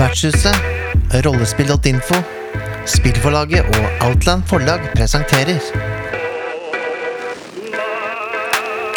Vertshuset, 0.00 0.56
rollespill.info, 1.24 2.14
Spillforlaget 2.86 3.64
og 3.64 4.06
Outland 4.06 4.42
Forlag 4.48 4.80
presenterer 4.94 5.60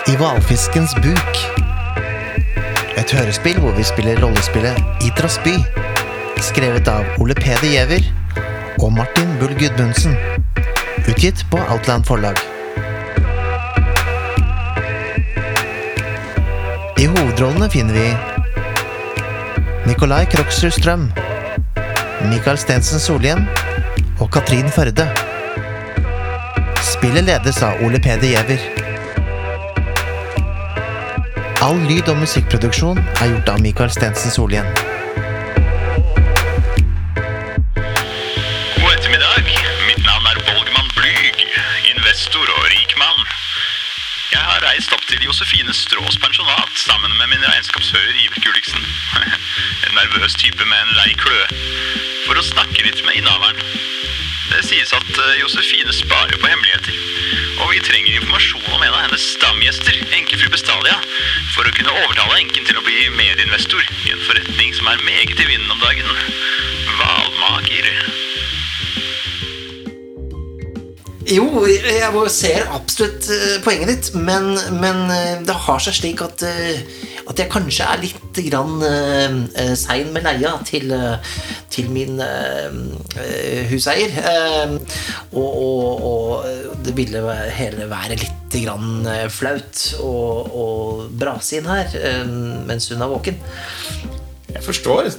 I 0.08 0.16
hvalfiskens 0.16 0.96
buk. 1.04 1.42
Et 2.96 3.12
hørespill 3.18 3.60
hvor 3.60 3.76
vi 3.76 3.84
spiller 3.84 4.24
rollespillet 4.24 4.80
Idras 5.04 5.42
by. 5.44 5.58
Skrevet 6.40 6.88
av 6.88 7.04
Ole 7.20 7.36
Peder 7.36 7.68
Giæver 7.68 8.08
og 8.80 8.94
Martin 8.96 9.36
Bull 9.42 9.60
Gudmundsen. 9.60 10.16
Utgitt 11.04 11.44
på 11.52 11.60
Outland 11.68 12.08
Forlag. 12.08 12.40
I 16.96 17.12
hovedrollene 17.12 17.70
finner 17.70 17.94
vi 18.00 18.33
Nikolai 19.86 20.26
Kroksrud 20.32 20.72
Strøm, 20.72 21.12
Mikael 22.32 22.58
Stensen 22.58 23.00
Solhjem 23.00 23.42
og 24.24 24.30
Katrin 24.32 24.70
Førde. 24.72 25.04
Spillet 26.88 27.26
ledes 27.28 27.60
av 27.68 27.82
Ole 27.84 28.00
Peder 28.00 28.30
Giæver. 28.32 28.64
All 31.66 31.84
lyd- 31.90 32.08
og 32.14 32.18
musikkproduksjon 32.22 33.02
er 33.04 33.28
gjort 33.34 33.52
av 33.52 33.60
Mikael 33.66 33.92
Stensen 33.92 34.32
Solhjem. 34.32 34.70
God 38.80 38.92
ettermiddag. 38.96 39.52
Mitt 39.90 40.04
navn 40.08 40.26
er 40.32 40.40
Volgmann 40.48 40.92
Blyg, 40.96 41.44
investor 41.92 42.48
og 42.56 42.64
rik 42.72 42.96
mann. 43.04 43.20
Jeg 44.32 44.44
har 44.48 44.64
reist 44.70 44.96
opp 44.96 45.04
til 45.12 45.28
Josefine 45.28 45.76
Strås 45.76 46.16
pensjonat 46.24 46.72
sammen 46.88 47.12
med 47.20 47.36
min 47.36 47.44
regnskapsfører 47.52 48.16
Iver 48.24 48.48
Gulliksen. 48.48 48.93
Nervøs 49.94 50.36
type 50.42 50.66
med 50.66 50.80
en 50.80 50.96
lei 50.98 51.14
kløe. 51.20 51.48
For 52.26 52.40
å 52.40 52.46
snakke 52.46 52.86
litt 52.86 53.02
med 53.06 53.20
innehaveren. 53.20 53.60
Det 54.52 54.62
sies 54.68 54.94
at 54.96 55.10
eh, 55.10 55.40
Josefine 55.42 55.94
sparer 55.96 56.40
på 56.42 56.50
hemmeligheter. 56.50 56.98
Og 57.64 57.72
vi 57.72 57.82
trenger 57.86 58.18
informasjon 58.18 58.66
om 58.74 58.82
en 58.82 58.94
av 58.94 59.06
hennes 59.06 59.28
stamgjester, 59.36 60.00
enkefru 60.18 60.50
Bestalia, 60.54 60.98
for 61.54 61.68
å 61.68 61.74
kunne 61.78 61.94
overtale 62.04 62.42
enken 62.42 62.66
til 62.68 62.80
å 62.80 62.86
bli 62.86 63.08
medinvestor 63.18 63.86
i 64.08 64.14
en 64.16 64.26
forretning 64.28 64.74
som 64.78 64.90
er 64.92 65.06
meget 65.08 65.38
i 65.38 65.50
vinden 65.50 65.74
om 65.74 65.82
dagen. 65.84 66.10
Hvalmaker. 66.98 67.90
Jo, 71.30 71.46
jeg 71.70 72.30
ser 72.36 72.68
absolutt 72.76 73.30
eh, 73.32 73.58
poenget 73.64 73.90
ditt, 73.94 74.10
men, 74.18 74.54
men 74.82 75.06
eh, 75.14 75.40
det 75.48 75.56
har 75.66 75.80
seg 75.82 75.96
slik 75.96 76.24
at, 76.26 76.44
eh, 76.44 76.82
at 77.30 77.40
jeg 77.40 77.52
kanskje 77.52 77.88
er 77.88 78.02
litt 78.02 78.40
grann 78.50 78.82
uh, 78.84 79.76
sein 79.80 80.12
med 80.14 80.26
leia 80.26 80.54
til, 80.68 80.92
uh, 80.92 81.36
til 81.72 81.90
min 81.94 82.20
eh, 82.22 83.64
huseier. 83.72 84.14
Og, 85.34 85.40
og, 85.42 86.04
og 86.08 86.82
det 86.86 86.94
ville 86.98 87.22
hele 87.56 87.88
være 87.90 88.18
litt 88.20 88.58
grann 88.64 89.08
flaut 89.34 89.84
å, 89.98 90.12
å 90.46 90.66
brase 91.10 91.58
inn 91.58 91.70
her 91.70 91.96
mens 92.68 92.92
hun 92.92 93.02
er 93.02 93.10
våken. 93.10 93.40
Jeg 94.54 94.62
forstår. 94.68 95.10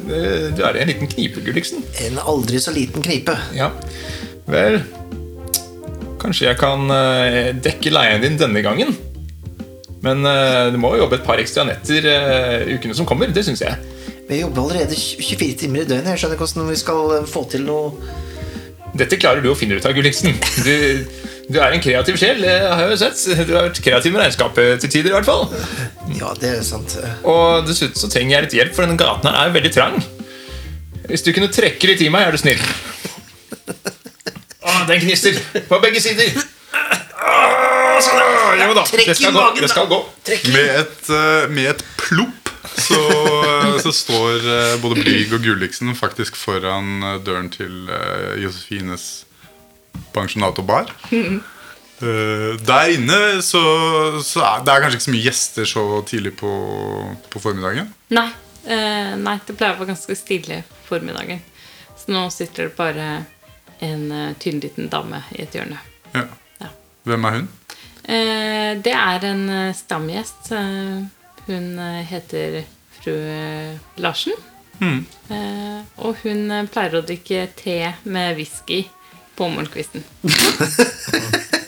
Du 0.54 0.62
er 0.62 0.78
i 0.78 0.84
en 0.84 0.92
liten 0.92 1.10
knipe, 1.10 1.42
Gulliksen. 1.42 1.82
En 2.06 2.20
aldri 2.22 2.60
så 2.62 2.74
liten 2.74 3.02
knipe. 3.02 3.34
Ja. 3.56 3.72
Vel 4.46 4.82
Kanskje 6.22 6.46
jeg 6.52 6.60
kan 6.60 6.86
dekke 7.66 7.92
leien 7.92 8.22
din 8.22 8.38
denne 8.40 8.62
gangen. 8.64 8.94
Men 10.04 10.20
uh, 10.26 10.68
du 10.72 10.78
må 10.80 10.94
jo 10.94 11.04
jobbe 11.04 11.20
et 11.20 11.26
par 11.26 11.40
ekstra 11.40 11.64
netter 11.68 12.04
uh, 12.04 12.74
ukene 12.76 12.96
som 12.96 13.08
kommer. 13.08 13.32
Det 13.32 13.44
syns 13.46 13.64
jeg. 13.64 13.78
Vi 14.28 14.40
jobber 14.40 14.62
allerede 14.64 14.96
24 14.96 15.58
timer 15.60 15.84
i 15.84 15.88
døgnet. 15.88 16.12
Jeg 16.14 16.22
skjønner 16.22 16.38
ikke 16.38 16.46
hvordan 16.46 16.70
vi 16.70 16.80
skal 16.80 17.12
eh, 17.18 17.26
få 17.28 17.42
til 17.52 17.66
noe 17.66 18.12
Dette 18.96 19.18
klarer 19.20 19.44
du 19.44 19.50
å 19.50 19.56
finne 19.58 19.76
ut 19.76 19.84
av, 19.84 19.92
Gulliksen. 19.96 20.36
Du, 20.64 20.76
du 21.50 21.58
er 21.58 21.74
en 21.74 21.82
kreativ 21.82 22.16
sjel. 22.20 22.40
Det 22.44 22.54
har 22.62 22.84
jeg 22.84 22.92
jo 22.94 22.98
sett. 23.02 23.22
Du 23.48 23.52
har 23.56 23.66
vært 23.66 23.80
kreativ 23.84 24.14
med 24.14 24.22
regnskapet 24.22 24.84
til 24.84 24.92
tider, 24.92 25.10
i 25.10 25.16
hvert 25.16 25.26
fall. 25.28 25.48
Ja, 26.14 26.30
det 26.38 26.52
er 26.60 26.62
sant. 26.64 26.94
Og 27.26 27.66
dessuten 27.66 27.98
så 27.98 28.08
trenger 28.12 28.36
jeg 28.36 28.46
litt 28.46 28.56
hjelp, 28.60 28.76
for 28.76 28.86
denne 28.86 29.00
gaten 29.00 29.28
her 29.28 29.40
er 29.48 29.56
veldig 29.56 29.72
trang. 29.74 29.98
Hvis 31.08 31.26
du 31.26 31.32
kunne 31.34 31.50
trekke 31.52 31.90
litt 31.90 32.06
i 32.06 32.12
meg, 32.14 32.28
er 32.28 32.38
du 32.38 32.40
snill. 32.40 32.62
Å, 34.64 34.76
den 34.88 35.02
gnister 35.02 35.42
på 35.66 35.82
begge 35.82 36.00
sider. 36.06 36.43
Åh, 38.12 38.54
jo 38.60 38.74
da, 38.76 38.84
det 38.84 39.16
skal 39.16 39.32
gå. 39.32 39.40
magen, 39.40 39.62
Det 39.62 39.70
skal 39.72 39.88
gå. 39.90 40.00
Med 40.54 40.70
et, 40.82 41.10
eh, 41.10 41.48
med 41.50 41.70
et 41.74 41.84
plopp 42.00 42.52
så, 42.74 43.00
eh, 43.44 43.78
så 43.84 43.92
står 43.92 44.44
eh, 44.44 44.76
både 44.82 45.00
Blyg 45.02 45.32
og 45.36 45.44
Gulliksen 45.44 45.94
faktisk 45.96 46.36
foran 46.36 47.22
døren 47.24 47.50
til 47.52 47.88
Josefines 48.42 49.24
pensjonat 50.14 50.58
og 50.58 50.66
bar. 50.66 50.94
Eh, 52.02 52.60
der 52.66 52.90
inne 52.90 53.18
så, 53.42 53.60
så 54.24 54.42
er 54.42 54.64
det 54.66 54.72
er 54.72 54.82
kanskje 54.82 54.98
ikke 54.98 55.06
så 55.06 55.14
mye 55.14 55.26
gjester 55.28 55.68
så 55.68 55.84
tidlig 56.08 56.34
på, 56.40 56.50
på 57.30 57.42
formiddagen. 57.42 57.92
Nei, 58.14 58.28
eh, 58.66 59.14
nei, 59.20 59.36
det 59.46 59.54
pleier 59.54 59.76
å 59.76 59.80
være 59.80 59.92
ganske 59.92 60.16
stille 60.18 60.62
formiddagen. 60.88 61.42
Så 62.00 62.12
nå 62.12 62.26
sitter 62.34 62.68
det 62.68 62.76
bare 62.76 63.08
en 63.84 64.08
uh, 64.12 64.32
tynn 64.40 64.60
liten 64.62 64.88
dame 64.90 65.22
i 65.34 65.42
et 65.44 65.54
hjørne. 65.54 65.78
Ja. 66.14 66.26
Ja. 66.60 66.70
Hvem 67.08 67.26
er 67.28 67.38
hun? 67.38 67.48
Eh, 68.04 68.76
det 68.84 68.92
er 68.92 69.24
en 69.24 69.48
eh, 69.48 69.74
stamgjest. 69.76 70.50
Eh, 70.52 71.04
hun 71.46 71.78
heter 72.08 72.64
fru 73.00 73.14
Larsen. 74.00 74.32
Mm. 74.80 75.04
og 76.02 76.16
hun 76.24 76.50
pleier 76.66 76.96
å 76.98 77.02
drikke 77.06 77.44
te 77.54 77.76
med 78.10 78.34
whisky 78.34 78.80
på 79.38 79.46
morgenkvisten. 79.48 80.02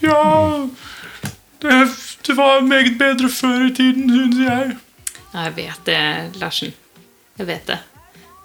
Ja 0.00 0.20
det, 1.60 1.74
det 2.24 2.36
var 2.38 2.62
meget 2.64 2.94
bedre 2.96 3.28
før 3.28 3.66
i 3.66 3.74
tiden, 3.76 4.06
syns 4.08 4.38
jeg. 4.40 4.70
Ja, 5.34 5.42
jeg 5.42 5.56
vet 5.58 5.82
det, 5.84 5.98
Larsen. 6.40 6.72
Jeg 7.36 7.50
vet 7.50 7.66
det. 7.68 7.76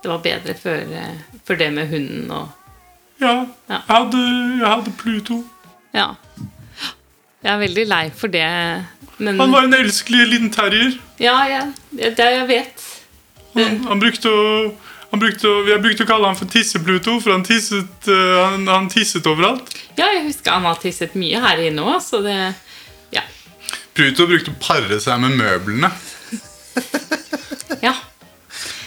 Det 0.03 0.11
var 0.11 0.25
bedre 0.25 0.57
før, 0.59 0.83
før 1.47 1.61
det 1.61 1.69
med 1.77 1.93
hunden 1.93 2.33
og 2.35 2.64
Ja, 3.21 3.45
Ja. 3.69 3.79
jeg 3.87 3.95
hadde, 3.95 4.21
jeg 4.59 4.67
hadde 4.67 4.91
Pluto. 4.99 5.43
Ja. 5.95 6.07
Jeg 7.45 7.53
er 7.53 7.59
veldig 7.61 7.85
lei 7.87 8.09
for 8.17 8.27
det, 8.33 8.45
men 9.19 9.39
Han 9.39 9.51
var 9.53 9.63
en 9.67 9.73
elskelig 9.77 10.25
liten 10.27 10.49
terrier. 10.51 10.97
Ja, 11.21 11.35
ja, 11.47 11.61
det 11.95 12.17
jeg 12.17 12.47
vet. 12.49 12.83
Han, 13.55 13.83
han 13.87 13.99
brukte 14.01 14.27
å 14.31 14.73
han 15.11 15.19
brukte 15.21 15.47
å, 15.47 15.61
Jeg 15.69 15.79
brukte 15.79 16.03
å 16.03 16.07
kalle 16.09 16.27
han 16.27 16.35
for 16.35 16.49
Tisse-Pluto, 16.51 17.19
for 17.23 17.31
han 17.31 17.43
tisset, 17.47 18.07
eh, 18.11 18.33
han, 18.51 18.65
han 18.67 18.89
tisset 18.91 19.23
overalt. 19.31 19.69
Ja, 19.95 20.09
jeg 20.11 20.25
husker 20.25 20.51
han 20.57 20.65
har 20.67 20.75
tisset 20.81 21.13
mye 21.15 21.39
her 21.39 21.61
inne 21.69 21.85
òg, 21.87 22.01
så 22.03 22.19
det 22.25 22.35
Ja. 23.15 23.21
Pluto 23.95 24.25
brukte 24.27 24.51
å 24.51 24.59
pare 24.59 24.99
seg 24.99 25.21
med 25.23 25.37
møblene. 25.39 25.91
ja. 27.85 27.93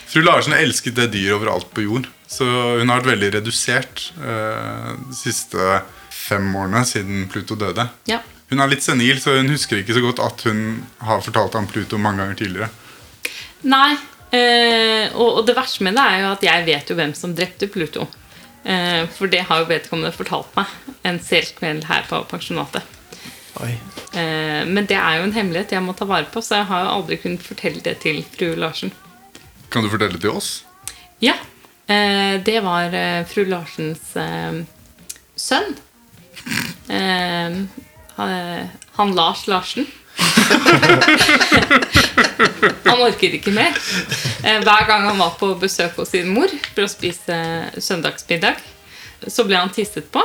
Fru 0.09 0.21
Larsen 0.27 0.53
elsket 0.53 0.97
det 0.99 1.11
dyret 1.15 1.38
overalt 1.38 1.71
på 1.72 1.87
jord. 1.87 2.09
Så 2.28 2.44
hun 2.44 2.91
har 2.91 3.00
vært 3.00 3.15
veldig 3.15 3.31
redusert 3.39 4.03
eh, 4.21 4.91
de 5.09 5.16
siste 5.16 5.81
fem 6.12 6.50
årene 6.61 6.84
siden 6.89 7.28
Pluto 7.33 7.56
døde. 7.59 7.89
ja. 8.11 8.21
Hun 8.49 8.62
er 8.65 8.71
litt 8.71 8.81
senil, 8.81 9.19
så 9.21 9.34
hun 9.37 9.50
husker 9.53 9.77
ikke 9.77 9.93
så 9.93 10.00
godt 10.00 10.22
at 10.25 10.43
hun 10.49 10.61
har 11.05 11.19
fortalt 11.21 11.56
om 11.59 11.67
Pluto 11.69 11.99
mange 12.00 12.22
ganger 12.22 12.38
tidligere. 12.38 12.69
Nei. 13.69 13.91
Eh, 14.33 15.12
og, 15.12 15.41
og 15.41 15.43
det 15.49 15.56
verste 15.56 15.84
med 15.84 15.97
det 15.97 16.05
er 16.05 16.22
jo 16.22 16.31
at 16.33 16.47
jeg 16.47 16.65
vet 16.65 16.88
jo 16.88 16.97
hvem 16.97 17.12
som 17.17 17.34
drepte 17.37 17.69
Pluto. 17.72 18.06
Eh, 18.65 19.05
for 19.12 19.28
det 19.28 19.43
har 19.50 19.61
jo 19.61 19.69
vedkommende 19.69 20.15
fortalt 20.17 20.56
meg 20.56 20.72
en 21.09 21.21
sel 21.25 21.44
kveld 21.59 21.84
her 21.88 22.09
på 22.09 22.22
pensjonatet. 22.31 22.88
Oi. 23.61 23.75
Eh, 24.17 24.65
men 24.69 24.88
det 24.88 24.97
er 24.97 25.19
jo 25.19 25.28
en 25.28 25.37
hemmelighet 25.37 25.77
jeg 25.77 25.84
må 25.84 25.93
ta 25.97 26.08
vare 26.08 26.29
på, 26.32 26.41
så 26.44 26.62
jeg 26.62 26.70
har 26.73 26.87
jo 26.87 26.97
aldri 26.97 27.20
kunnet 27.20 27.44
fortelle 27.44 27.85
det 27.85 27.99
til 28.05 28.23
fru 28.32 28.52
Larsen. 28.56 28.93
Kan 29.69 29.85
du 29.85 29.93
fortelle 29.93 30.17
det 30.17 30.25
til 30.25 30.37
oss? 30.37 30.50
Ja. 31.20 31.37
Eh, 31.88 32.40
det 32.44 32.61
var 32.61 32.94
eh, 32.94 33.26
fru 33.26 33.44
Larsens 33.49 34.17
eh, 34.17 34.52
sønn. 35.37 35.76
Han, 38.99 39.14
Lars 39.14 39.46
Larsen. 39.46 39.87
han 42.85 43.00
orker 43.00 43.35
ikke 43.38 43.50
mer. 43.55 43.73
Hver 44.43 44.87
gang 44.88 45.02
han 45.06 45.19
var 45.20 45.31
på 45.40 45.55
besøk 45.61 45.96
hos 46.00 46.11
sin 46.12 46.29
mor 46.35 46.49
for 46.75 46.82
å 46.85 46.88
spise 46.90 47.37
søndagsmiddag, 47.81 48.55
så 49.25 49.44
ble 49.46 49.56
han 49.61 49.73
tisset 49.73 50.11
på. 50.12 50.23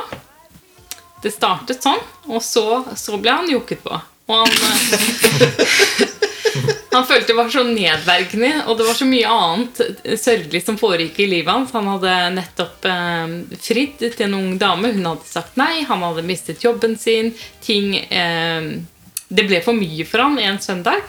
Det 1.23 1.31
startet 1.31 1.83
sånn, 1.85 2.01
og 2.27 2.41
så, 2.43 2.83
så 2.99 3.17
ble 3.21 3.31
han 3.37 3.51
jokket 3.51 3.83
på. 3.85 3.93
Og 4.27 4.35
han 4.41 4.49
Han 6.93 7.05
følte 7.07 7.31
det 7.31 7.37
var 7.37 7.49
så 7.49 7.63
nedverdigende, 7.65 8.65
og 8.67 8.77
det 8.77 8.85
var 8.87 8.97
så 8.97 9.07
mye 9.09 9.29
annet 9.29 9.81
sørgelig 10.21 10.63
som 10.65 10.77
foregikk 10.79 11.19
i 11.23 11.29
livet 11.31 11.51
hans. 11.53 11.73
Han 11.73 11.89
hadde 11.95 12.13
nettopp 12.35 12.87
eh, 12.89 13.35
fridd 13.63 14.03
til 14.03 14.25
en 14.27 14.37
ung 14.37 14.53
dame. 14.61 14.93
Hun 14.93 15.09
hadde 15.13 15.29
sagt 15.29 15.57
nei. 15.59 15.81
Han 15.89 16.05
hadde 16.05 16.25
mistet 16.27 16.63
jobben 16.63 16.97
sin. 17.01 17.33
Ting 17.63 17.95
eh, 17.97 18.69
Det 19.33 19.47
ble 19.49 19.63
for 19.65 19.77
mye 19.77 20.05
for 20.05 20.25
han 20.25 20.39
en 20.41 20.61
søndag. 20.61 21.01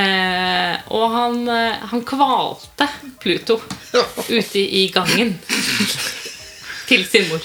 Eh, 0.00 0.74
og 0.96 1.06
han, 1.12 1.42
eh, 1.52 1.82
han 1.90 2.04
kvalte 2.08 2.88
Pluto 3.20 3.58
ute 4.28 4.58
i, 4.58 4.64
i 4.82 4.86
gangen 4.88 5.34
til 6.88 7.04
sin 7.04 7.28
mor. 7.28 7.44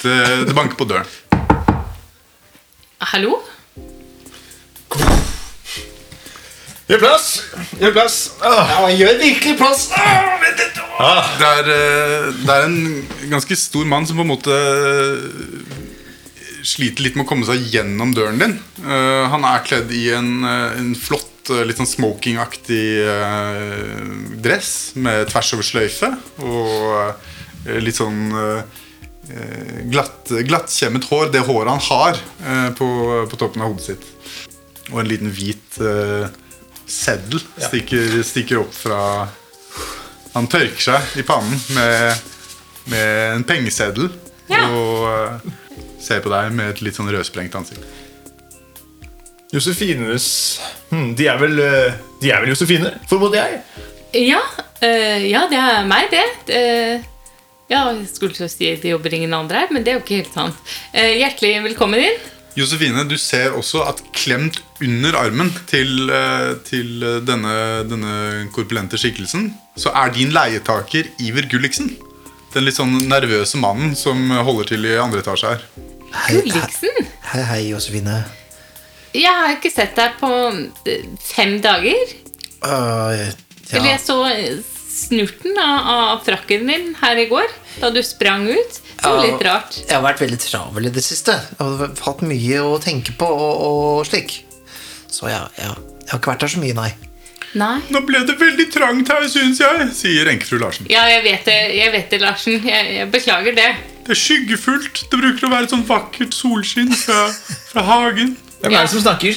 Det, 0.00 0.16
det 0.48 0.56
banker 0.56 0.80
på 0.80 0.88
døren. 0.88 1.18
Hallo? 3.12 3.36
Gjør 6.90 7.04
plass! 7.04 7.26
Gjør 7.78 7.92
plass! 7.94 8.14
Åh. 8.42 8.66
Ja, 8.66 8.86
gjør 8.98 9.20
virkelig 9.20 9.52
plass! 9.60 9.84
Ah, 9.94 10.32
vent 10.42 10.58
litt. 10.58 10.74
Det 11.38 11.46
er, 11.46 11.68
eh, 11.70 12.24
det 12.40 12.50
er 12.56 12.64
en 12.66 12.80
ganske 13.30 13.54
stor 13.60 13.86
mann 13.86 14.08
som 14.08 14.18
på 14.18 14.24
en 14.24 14.32
måte 14.32 14.56
eh, 14.56 15.20
sliter 16.66 17.06
litt 17.06 17.14
med 17.14 17.28
å 17.28 17.30
komme 17.30 17.46
seg 17.46 17.62
gjennom 17.70 18.10
døren 18.16 18.42
din. 18.42 18.56
Eh, 18.82 19.22
han 19.30 19.46
er 19.52 19.62
kledd 19.68 19.94
i 19.94 20.10
en, 20.18 20.42
en 20.42 20.90
flott, 20.98 21.54
litt 21.62 21.78
sånn 21.78 21.92
smokingaktig 21.92 22.82
eh, 23.06 24.02
dress 24.42 24.98
med 24.98 25.30
tvers 25.30 25.54
over 25.54 25.70
sløyfe. 25.70 26.10
Og 26.42 27.78
litt 27.86 28.02
sånn 28.02 28.34
glatt, 29.94 30.26
glattkjemmet 30.26 31.06
hår. 31.06 31.30
Det 31.30 31.46
håret 31.46 31.70
han 31.70 31.86
har 31.86 32.18
på, 32.74 32.86
på 33.30 33.38
toppen 33.38 33.62
av 33.62 33.70
hodet 33.76 33.92
sitt. 33.92 34.02
Og 34.90 35.04
en 35.04 35.14
liten 35.14 35.30
hvit 35.30 35.78
seddel 36.90 37.42
stikker, 37.56 38.18
stikker 38.26 38.60
opp 38.64 38.74
fra 38.74 39.00
Han 40.34 40.48
tørker 40.50 40.82
seg 40.82 41.18
i 41.22 41.24
pannen 41.26 41.56
med, 41.76 42.28
med 42.92 43.36
en 43.36 43.46
pengeseddel 43.48 44.10
Ja. 44.50 44.64
og 44.66 45.06
uh, 45.06 45.50
ser 46.02 46.22
på 46.24 46.32
deg 46.32 46.52
med 46.56 46.72
et 46.74 46.82
litt 46.82 46.96
sånn 46.98 47.10
rødsprengt 47.10 47.54
ansikt. 47.54 47.84
Josefines 49.50 50.26
hm, 50.90 51.12
De 51.18 51.26
er 51.26 51.38
vel 51.40 51.58
eh, 51.58 51.96
De 52.22 52.30
er 52.30 52.42
vel 52.42 52.52
Josefine, 52.52 52.92
formoder 53.10 53.40
jeg? 53.42 53.62
Ja, 54.30 54.40
eh, 54.82 55.26
ja, 55.30 55.44
det 55.50 55.58
er 55.58 55.86
meg, 55.86 56.10
det. 56.10 56.24
Uh, 56.50 57.10
ja, 57.70 57.84
jeg 57.94 58.08
skulle 58.10 58.34
til 58.34 58.48
å 58.48 58.50
si 58.50 58.66
det 58.82 58.90
jobber 58.90 59.14
ingen 59.14 59.34
andre 59.36 59.62
her, 59.62 59.70
men 59.70 59.84
det 59.86 59.92
er 59.92 59.98
jo 60.00 60.02
ikke 60.02 60.16
helt 60.24 60.34
sant. 60.34 60.72
Eh, 60.90 61.20
hjertelig 61.20 61.60
velkommen 61.68 62.02
inn. 62.02 62.16
Josefine, 62.58 63.04
du 63.06 63.16
ser 63.20 63.54
også 63.54 63.84
at 63.86 64.00
klemt 64.16 64.58
under 64.82 65.16
armen 65.18 65.52
til, 65.70 66.10
eh, 66.10 66.56
til 66.66 67.04
denne, 67.26 67.54
denne 67.86 68.14
korpulente 68.54 68.98
skikkelsen, 68.98 69.52
så 69.78 69.92
er 69.94 70.12
din 70.16 70.34
leietaker 70.34 71.08
Iver 71.22 71.46
Gulliksen. 71.50 71.92
Den 72.50 72.66
litt 72.66 72.78
sånn 72.80 72.96
nervøse 73.06 73.60
mannen 73.62 73.94
som 73.94 74.30
holder 74.34 74.72
til 74.72 74.88
i 74.88 74.98
andre 74.98 75.22
etasje 75.22 75.54
her. 75.54 75.64
Hei, 76.10 76.40
Gulliksen. 76.40 77.06
hei, 77.30 77.42
hei, 77.52 77.62
Josefine. 77.70 78.24
Jeg 79.14 79.30
har 79.30 79.56
ikke 79.56 79.72
sett 79.72 79.96
deg 79.98 80.18
på 80.20 80.30
eh, 80.86 81.06
fem 81.22 81.56
dager. 81.62 82.18
Uh, 82.62 83.30
Eller 83.72 83.88
jeg 83.94 84.02
så 84.04 84.18
eh, 84.28 84.60
snurten 84.90 85.58
av, 85.62 85.90
av 86.10 86.22
frakken 86.26 86.66
din 86.68 86.94
her 87.00 87.16
i 87.22 87.26
går, 87.30 87.46
da 87.80 87.90
du 87.94 88.00
sprang 88.04 88.48
ut. 88.50 88.80
Det 89.00 89.06
var 89.08 89.20
Ja. 89.24 89.30
litt 89.30 89.42
rart. 89.46 89.76
Jeg 89.86 89.94
har 89.96 90.02
vært 90.04 90.20
veldig 90.20 90.38
travel 90.42 90.86
i 90.90 90.90
det 90.92 91.02
siste. 91.06 91.32
Jeg 91.32 91.66
har 91.78 91.92
hatt 92.04 92.20
mye 92.26 92.58
å 92.66 92.74
tenke 92.82 93.14
på 93.16 93.28
og, 93.30 93.62
og 94.00 94.06
slik. 94.10 94.42
Så 95.10 95.30
ja, 95.30 95.46
ja, 95.58 95.70
jeg 96.02 96.10
har 96.12 96.18
ikke 96.20 96.34
vært 96.34 96.44
der 96.44 96.52
så 96.52 96.60
mye, 96.60 96.74
nei. 96.76 96.90
Nei. 97.58 97.80
Nå 97.90 98.04
ble 98.06 98.20
det 98.28 98.36
veldig 98.38 98.66
trangt 98.70 99.08
her, 99.10 99.24
syns 99.32 99.58
jeg, 99.58 99.88
sier 99.96 100.28
enkefru 100.30 100.60
Larsen. 100.62 100.86
Ja, 100.92 101.06
jeg 101.10 101.24
vet 101.24 101.48
det, 101.48 101.56
jeg 101.74 101.90
vet 101.96 102.10
det 102.12 102.20
Larsen. 102.22 102.60
Jeg, 102.62 102.92
jeg 103.00 103.08
beklager 103.10 103.56
det. 103.56 103.70
Det 104.06 104.14
er 104.14 104.20
skyggefullt. 104.20 105.00
Det 105.10 105.18
bruker 105.18 105.48
å 105.48 105.50
være 105.50 105.66
et 105.66 105.72
sånn 105.74 105.82
vakkert 105.88 106.36
solskinn 106.36 106.92
fra, 106.94 107.24
fra 107.72 107.82
hagen. 107.88 108.36
Hvem 108.60 108.74
er 108.76 108.84
det 108.84 108.90
som 108.92 109.00
snakker? 109.00 109.36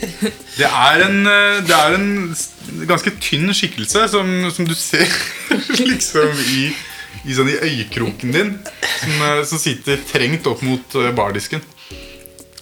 Det 0.58 0.66
er 0.66 1.02
en, 1.04 1.20
eh, 1.26 1.60
det 1.66 1.74
er 1.74 1.94
en 1.96 2.36
ganske 2.86 3.10
tynn 3.22 3.50
skikkelse 3.54 4.04
som, 4.12 4.28
som 4.54 4.66
du 4.66 4.74
ser 4.78 5.06
liksom 5.90 6.30
i, 6.54 6.68
i, 7.24 7.34
sånn 7.34 7.50
i 7.50 7.56
øyekroken 7.58 8.30
din. 8.34 8.52
Som, 9.00 9.14
eh, 9.26 9.40
som 9.50 9.58
sitter 9.62 9.98
trengt 10.10 10.46
opp 10.50 10.62
mot 10.66 10.94
eh, 11.00 11.10
bardisken. 11.14 11.62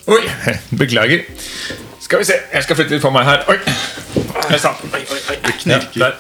Oi, 0.09 0.23
beklager. 0.81 1.25
Skal 2.01 2.23
vi 2.25 2.29
se, 2.33 2.39
jeg 2.53 2.65
skal 2.65 2.81
flytte 2.81 2.97
litt 2.97 3.05
på 3.05 3.13
meg 3.15 3.29
her. 3.29 3.45
Oi. 3.53 3.59
Jeg 4.51 4.61
sa. 4.65 4.73
Oi, 4.89 5.03
oi, 5.05 5.21
oi. 5.33 5.37
Det 5.45 5.55
knirker. 5.61 6.17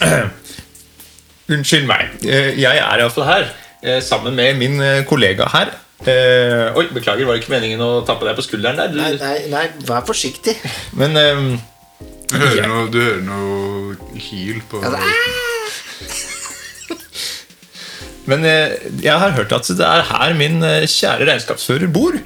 Ja. 0.00 0.24
Unnskyld 1.54 1.84
meg. 1.88 2.08
Eh, 2.24 2.54
Jeg 2.60 2.80
er 2.80 3.00
iallfall 3.04 3.28
her 3.28 3.48
eh, 3.84 4.00
sammen 4.04 4.32
med 4.40 4.56
min 4.64 4.80
kollega 5.08 5.48
her. 5.52 5.76
Eh, 6.04 6.76
Oi, 6.76 6.86
beklager, 6.92 7.24
var 7.24 7.32
det 7.36 7.42
ikke 7.44 7.54
meningen 7.54 7.80
å 7.80 8.02
tappe 8.04 8.26
deg 8.28 8.36
på 8.36 8.44
skulderen 8.44 8.76
der? 8.76 8.90
Nei, 8.92 9.12
Du- 9.14 9.22
nei, 9.24 9.38
nei 9.52 9.66
vær 9.88 10.04
forsiktig. 10.04 10.56
Men 11.00 11.16
eh, 11.16 11.44
Du 12.28 12.36
hører 12.40 12.66
noe, 12.68 12.88
du 12.92 12.98
hører 13.00 13.22
noe 13.24 14.18
hyl 14.20 14.60
på 14.70 14.80
Men 18.28 18.44
eh, 18.48 18.76
jeg 19.04 19.18
har 19.20 19.34
hørt 19.36 19.52
at 19.52 19.66
det 19.76 19.84
er 19.84 20.04
her 20.08 20.32
min 20.38 20.62
eh, 20.64 20.86
kjære 20.88 21.26
regnskapsfører 21.28 21.90
bor. 21.92 22.16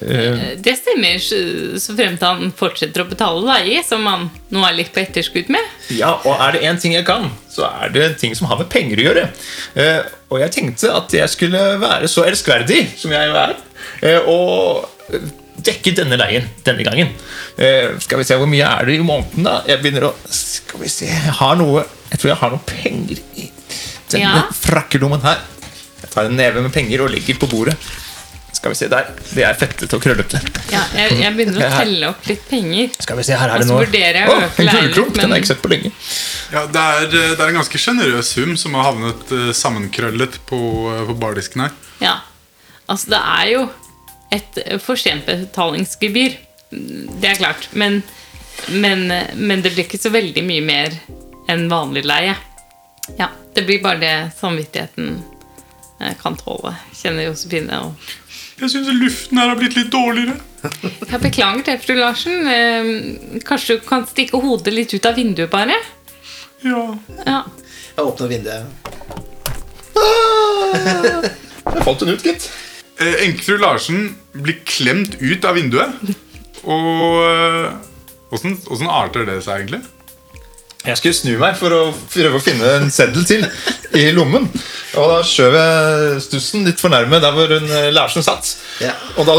Det 0.00 0.72
stemmer, 0.78 1.18
så 1.20 1.94
fremt 1.96 2.22
han 2.24 2.52
fortsetter 2.56 3.04
å 3.04 3.08
betale 3.10 3.42
leie, 3.44 3.82
som 3.84 4.06
han 4.08 4.30
nå 4.54 4.62
er 4.64 4.78
litt 4.78 4.92
på 4.94 5.02
etterskudd 5.02 5.50
med. 5.52 5.68
Ja, 5.92 6.14
og 6.24 6.40
er 6.40 6.56
det 6.56 6.62
én 6.64 6.80
ting 6.80 6.94
jeg 6.96 7.04
kan, 7.08 7.28
så 7.52 7.66
er 7.68 7.92
det 7.92 8.06
ting 8.22 8.34
som 8.38 8.48
har 8.50 8.58
med 8.62 8.70
penger 8.72 9.02
å 9.02 9.06
gjøre. 9.10 9.26
Eh, 9.76 10.00
og 10.32 10.40
jeg 10.40 10.54
tenkte 10.56 10.94
at 10.96 11.12
jeg 11.12 11.28
skulle 11.28 11.60
være 11.82 12.08
så 12.08 12.24
elskverdig 12.24 12.86
som 12.96 13.12
jeg 13.12 13.34
er, 13.44 13.54
eh, 14.02 14.28
og 14.32 14.88
dekke 15.62 15.92
denne 15.94 16.16
leien 16.18 16.48
denne 16.64 16.86
gangen. 16.88 17.12
Eh, 17.60 17.92
skal 18.02 18.22
vi 18.22 18.24
se, 18.26 18.38
hvor 18.40 18.48
mye 18.50 18.64
er 18.66 18.88
det 18.88 18.96
i 18.96 19.04
måneden, 19.04 19.44
da? 19.44 19.58
Jeg 19.68 19.82
begynner 19.82 20.08
å 20.08 20.14
Skal 20.32 20.80
vi 20.80 20.88
se 20.88 21.04
Jeg 21.10 21.34
har 21.36 21.58
noe 21.60 21.82
Jeg 22.08 22.18
tror 22.22 22.30
jeg 22.30 22.38
har 22.40 22.54
noe 22.54 22.64
penger 22.66 23.20
i 23.36 23.50
denne 24.10 24.30
Ja. 24.40 24.46
frakkelommen 24.56 25.20
her. 25.22 25.38
Jeg 26.00 26.10
tar 26.10 26.24
en 26.28 26.36
neve 26.36 26.62
med 26.64 26.72
penger 26.72 27.04
og 27.04 27.12
legger 27.12 27.36
på 27.40 27.48
bordet. 27.48 27.76
Skal 28.62 28.70
vi 28.70 28.76
se 28.78 28.86
der. 28.86 29.08
Det 29.34 29.42
er 29.42 29.56
fettete 29.58 29.96
og 29.98 30.04
krøllete. 30.04 30.38
Ja, 30.70 30.84
jeg, 30.94 31.16
jeg 31.18 31.34
begynner 31.34 31.64
å 31.66 31.70
telle 31.72 32.10
opp 32.12 32.28
litt 32.30 32.44
penger. 32.46 32.92
Skal 33.02 33.18
vi 33.18 33.24
se, 33.26 33.34
her 33.34 33.50
er 33.50 33.58
det 33.58 33.66
jeg 33.66 34.28
å 34.30 34.36
en 34.36 34.68
gullklump! 34.70 35.16
Den 35.16 35.32
har 35.32 35.40
jeg 35.40 35.42
ikke 35.42 35.48
sett 35.48 35.64
på 35.64 35.70
lenge. 35.72 35.90
Ja, 36.52 36.62
det 36.70 36.84
er, 36.92 37.08
eh, 37.08 37.32
det 37.32 37.42
er 37.42 37.50
en 37.50 37.58
ganske 37.58 37.80
sjenerøs 37.82 38.30
sum 38.36 38.52
som 38.62 38.78
har 38.78 38.86
havnet 38.92 39.34
eh, 39.34 39.48
sammenkrøllet 39.58 40.38
på, 40.46 40.60
eh, 40.92 41.02
på 41.10 41.18
bardisken 41.24 41.64
her. 41.64 41.74
Ja, 42.04 42.14
altså 42.86 43.16
det 43.16 43.22
er 43.32 43.50
jo 43.50 43.66
et 44.38 44.62
eh, 44.62 44.78
for 44.86 45.02
sent 45.08 45.26
betalingsgebyr. 45.26 46.38
Det 46.70 47.32
er 47.32 47.42
klart. 47.42 47.66
Men, 47.74 47.98
men, 48.70 49.08
men 49.42 49.66
det 49.66 49.74
blir 49.74 49.88
ikke 49.88 50.04
så 50.06 50.14
veldig 50.14 50.46
mye 50.46 50.68
mer 50.70 51.00
enn 51.50 51.66
vanlig 51.66 52.06
leie. 52.06 52.38
Ja, 53.18 53.32
Det 53.58 53.66
blir 53.66 53.82
bare 53.82 53.98
det 54.06 54.16
samvittigheten 54.38 55.16
kan 56.22 56.34
tåle, 56.38 56.76
kjenner 56.94 57.26
Josefine. 57.28 57.82
Og 57.90 58.12
Jeg 58.60 58.70
syns 58.70 58.90
luften 58.94 59.40
her 59.40 59.50
har 59.50 59.58
blitt 59.58 59.76
litt 59.78 59.90
dårligere. 59.92 60.36
jeg 61.12 61.20
beklager 61.22 61.64
det, 61.66 61.78
fru 61.82 61.94
Larsen. 61.98 62.46
Eh, 62.46 63.40
kanskje 63.48 63.78
du 63.78 63.86
kan 63.86 64.06
stikke 64.08 64.40
hodet 64.42 64.74
litt 64.74 64.94
ut 64.94 65.08
av 65.08 65.18
vinduet, 65.18 65.50
bare? 65.52 65.78
Ja. 66.62 66.84
Ja. 67.26 67.40
Jeg 67.96 68.04
åpner 68.04 68.30
vinduet. 68.30 68.64
Jeg 71.72 71.84
falt 71.86 72.04
den 72.04 72.12
ut, 72.14 72.26
gitt. 72.26 72.50
Eh, 73.00 73.16
Enkefru 73.26 73.56
Larsen 73.60 74.12
blir 74.36 74.60
klemt 74.68 75.16
ut 75.20 75.48
av 75.48 75.58
vinduet. 75.58 76.12
Og 76.62 77.18
eh, 77.26 77.72
åssen 78.32 78.56
åssen 78.70 78.90
arter 78.92 79.26
det 79.28 79.40
seg 79.44 79.64
egentlig? 79.64 79.82
Jeg 80.82 80.98
skulle 80.98 81.14
snu 81.14 81.36
meg 81.38 81.54
for 81.54 81.70
å 81.70 81.82
prøve 82.10 82.38
å 82.38 82.42
finne 82.42 82.66
en 82.80 82.88
seddel 82.90 83.22
til 83.26 83.44
i 83.94 84.08
lommen. 84.16 84.48
Og 84.98 85.04
da 85.12 85.20
skjøv 85.24 85.54
jeg 85.54 86.22
stussen 86.24 86.66
litt 86.66 86.80
for 86.82 86.90
nærme 86.90 87.20
der 87.22 87.36
hvor 87.36 87.52
hun 87.54 87.68
eh, 87.70 87.92
Larsen 87.94 88.24
satt. 88.26 88.50
Ja. 88.82 88.90
Og 89.14 89.28
da 89.28 89.36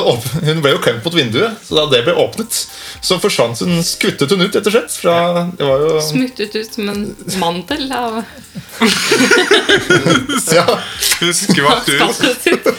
Hun 0.47 0.61
ble 0.63 0.71
jo 0.71 0.79
klemt 0.83 1.03
mot 1.03 1.17
vinduet, 1.17 1.59
så 1.67 1.81
da 1.81 1.83
det 1.91 2.05
ble 2.07 2.15
åpnet, 2.23 2.61
så 3.03 3.19
forsvant 3.19 3.59
hun, 3.65 3.75
skvuttet 3.83 4.31
hun 4.31 4.45
ut, 4.45 4.55
rett 4.55 4.69
og 4.71 4.75
slett. 4.77 4.95
Fra, 5.03 5.17
det 5.59 5.67
var 5.67 5.83
jo 5.83 5.99
Smuttet 6.07 6.55
ut 6.55 6.79
som 6.79 6.93
en 6.93 7.03
mantel 7.41 7.91
av 7.91 8.21
ja. 10.57 10.65
Hun 11.19 11.35
skvatt 11.43 11.91
ut. 11.91 12.71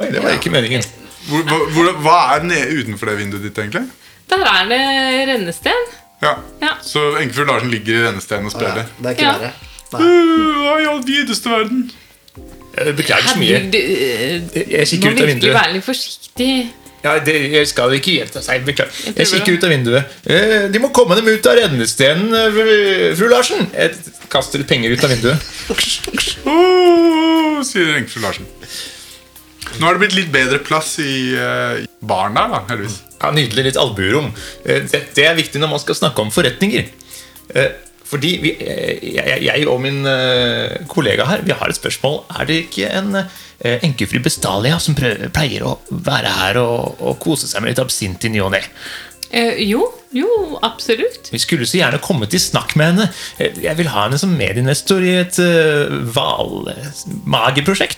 Oi, 0.00 0.10
Det 0.10 0.18
var 0.18 0.34
ikke 0.34 0.52
meningen. 0.52 0.82
Hvor, 1.30 1.46
hvor, 1.70 1.94
hva 2.02 2.18
er 2.34 2.46
nede 2.48 2.82
utenfor 2.82 3.12
det 3.12 3.20
vinduet 3.22 3.46
ditt, 3.46 3.58
egentlig? 3.60 3.86
Der 4.30 4.46
er 4.46 4.68
det 4.70 4.84
rennesten. 5.30 5.90
Ja. 6.22 6.34
Ja. 6.60 6.74
Så 6.84 7.16
enkefru 7.20 7.44
Larsen 7.48 7.70
ligger 7.72 7.94
i 7.96 8.02
rennesteinen 8.08 8.46
og 8.46 8.52
Ja, 8.52 8.58
spiller. 8.58 8.84
det 8.98 9.06
er 9.06 9.10
ikke 9.10 9.22
Ja. 9.22 9.38
verre. 9.38 9.52
Uh, 9.92 10.60
Hva 10.60 10.74
i 10.82 10.84
all 10.86 11.02
videste 11.06 11.50
verden? 11.50 11.90
Jeg 12.76 12.96
beklager 12.96 13.26
så 13.32 13.38
mye. 13.38 13.48
Jeg 13.50 14.42
Må 14.42 14.84
kikker 14.86 15.10
ut 15.10 15.20
av 15.20 15.26
vinduet. 15.26 15.26
virkelig 15.26 15.26
vinduet. 15.34 15.54
være 15.54 15.72
litt 15.72 15.84
forsiktig. 15.84 16.50
Ja, 17.02 17.14
det, 17.18 17.34
jeg 17.52 17.66
skal 17.68 17.90
ikke 17.96 18.12
gjenta 18.18 18.42
seg. 18.44 18.64
Beklager. 18.64 18.92
Jeg 19.06 19.16
Jeg 19.16 19.26
kikker 19.26 19.56
ut 19.56 19.64
av 19.64 19.70
vinduet. 19.70 20.04
Eh, 20.26 20.68
de 20.68 20.78
må 20.78 20.92
komme 20.92 21.16
dem 21.16 21.26
ut 21.32 21.46
av 21.46 21.56
rennestenen, 21.56 22.34
eh, 22.34 23.14
fru- 23.16 23.28
Larsen. 23.32 23.66
Jeg 23.74 23.96
kaster 24.28 24.62
penger 24.64 24.90
ut 24.92 25.02
av 25.04 25.10
vinduet. 25.10 25.40
Åh, 26.46 27.62
sier 27.70 27.96
enkefru 27.96 28.20
Larsen. 28.24 28.46
Nå 29.78 29.86
har 29.86 29.94
det 29.96 30.00
blitt 30.04 30.16
litt 30.18 30.32
bedre 30.32 30.58
plass 30.58 30.98
i 30.98 31.34
uh, 31.38 31.80
baren 32.02 32.34
der, 32.34 32.48
da, 32.52 32.60
heldigvis. 32.68 33.00
Ja, 33.20 33.30
Nydelig. 33.36 33.68
Litt 33.70 33.80
albuerom. 33.80 34.32
Eh, 34.64 34.82
Det, 34.88 35.04
det 35.14 35.28
er 35.28 35.38
viktig 35.38 35.60
når 35.60 35.74
man 35.74 35.82
skal 35.82 35.98
snakke 35.98 36.24
om 36.24 36.32
forretninger. 36.34 36.90
Eh, 37.54 37.70
Fordi 38.10 38.30
vi, 38.42 38.50
eh, 38.58 39.04
jeg, 39.14 39.42
jeg 39.46 39.66
og 39.70 39.78
min 39.84 40.02
kollega 40.90 41.28
her 41.28 41.44
Vi 41.46 41.54
har 41.54 41.68
et 41.68 41.78
spørsmål. 41.78 42.24
Er 42.40 42.48
det 42.48 42.56
ikke 42.64 42.88
en 42.90 43.12
enkefri 43.60 43.86
enkefru 43.86 44.22
Bestalia 44.24 44.78
som 44.80 44.96
pleier 44.96 45.62
å 45.68 45.76
være 45.90 46.32
her 46.32 46.58
og, 46.62 46.96
og 46.98 47.18
kose 47.20 47.46
seg 47.46 47.60
med 47.60 47.74
litt 47.74 47.82
absint 47.82 48.24
i 48.24 48.32
ny 48.32 48.40
og 48.40 48.54
ne? 48.54 48.62
Eh, 49.30 49.60
jo, 49.62 49.84
jo, 50.10 50.58
absolutt. 50.62 51.28
Vi 51.30 51.38
skulle 51.38 51.66
så 51.66 51.78
gjerne 51.78 52.00
kommet 52.02 52.34
i 52.34 52.40
snakk 52.42 52.74
med 52.78 52.90
henne. 52.90 53.06
Jeg 53.38 53.76
vil 53.78 53.90
ha 53.92 54.08
henne 54.08 54.18
som 54.18 54.32
medinvestor 54.34 55.04
i 55.06 55.12
et 55.20 55.38
uh, 55.38 56.00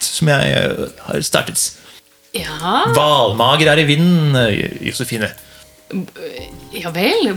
som 0.04 0.28
jeg 0.28 0.52
uh, 0.52 0.90
har 1.06 1.24
startet. 1.24 1.70
Ja, 2.32 2.76
Valmager 2.96 3.72
er 3.74 3.82
i 3.82 3.88
vinden, 3.88 4.36
Josefine. 4.80 5.28
ja 6.72 6.92
vel. 6.94 7.32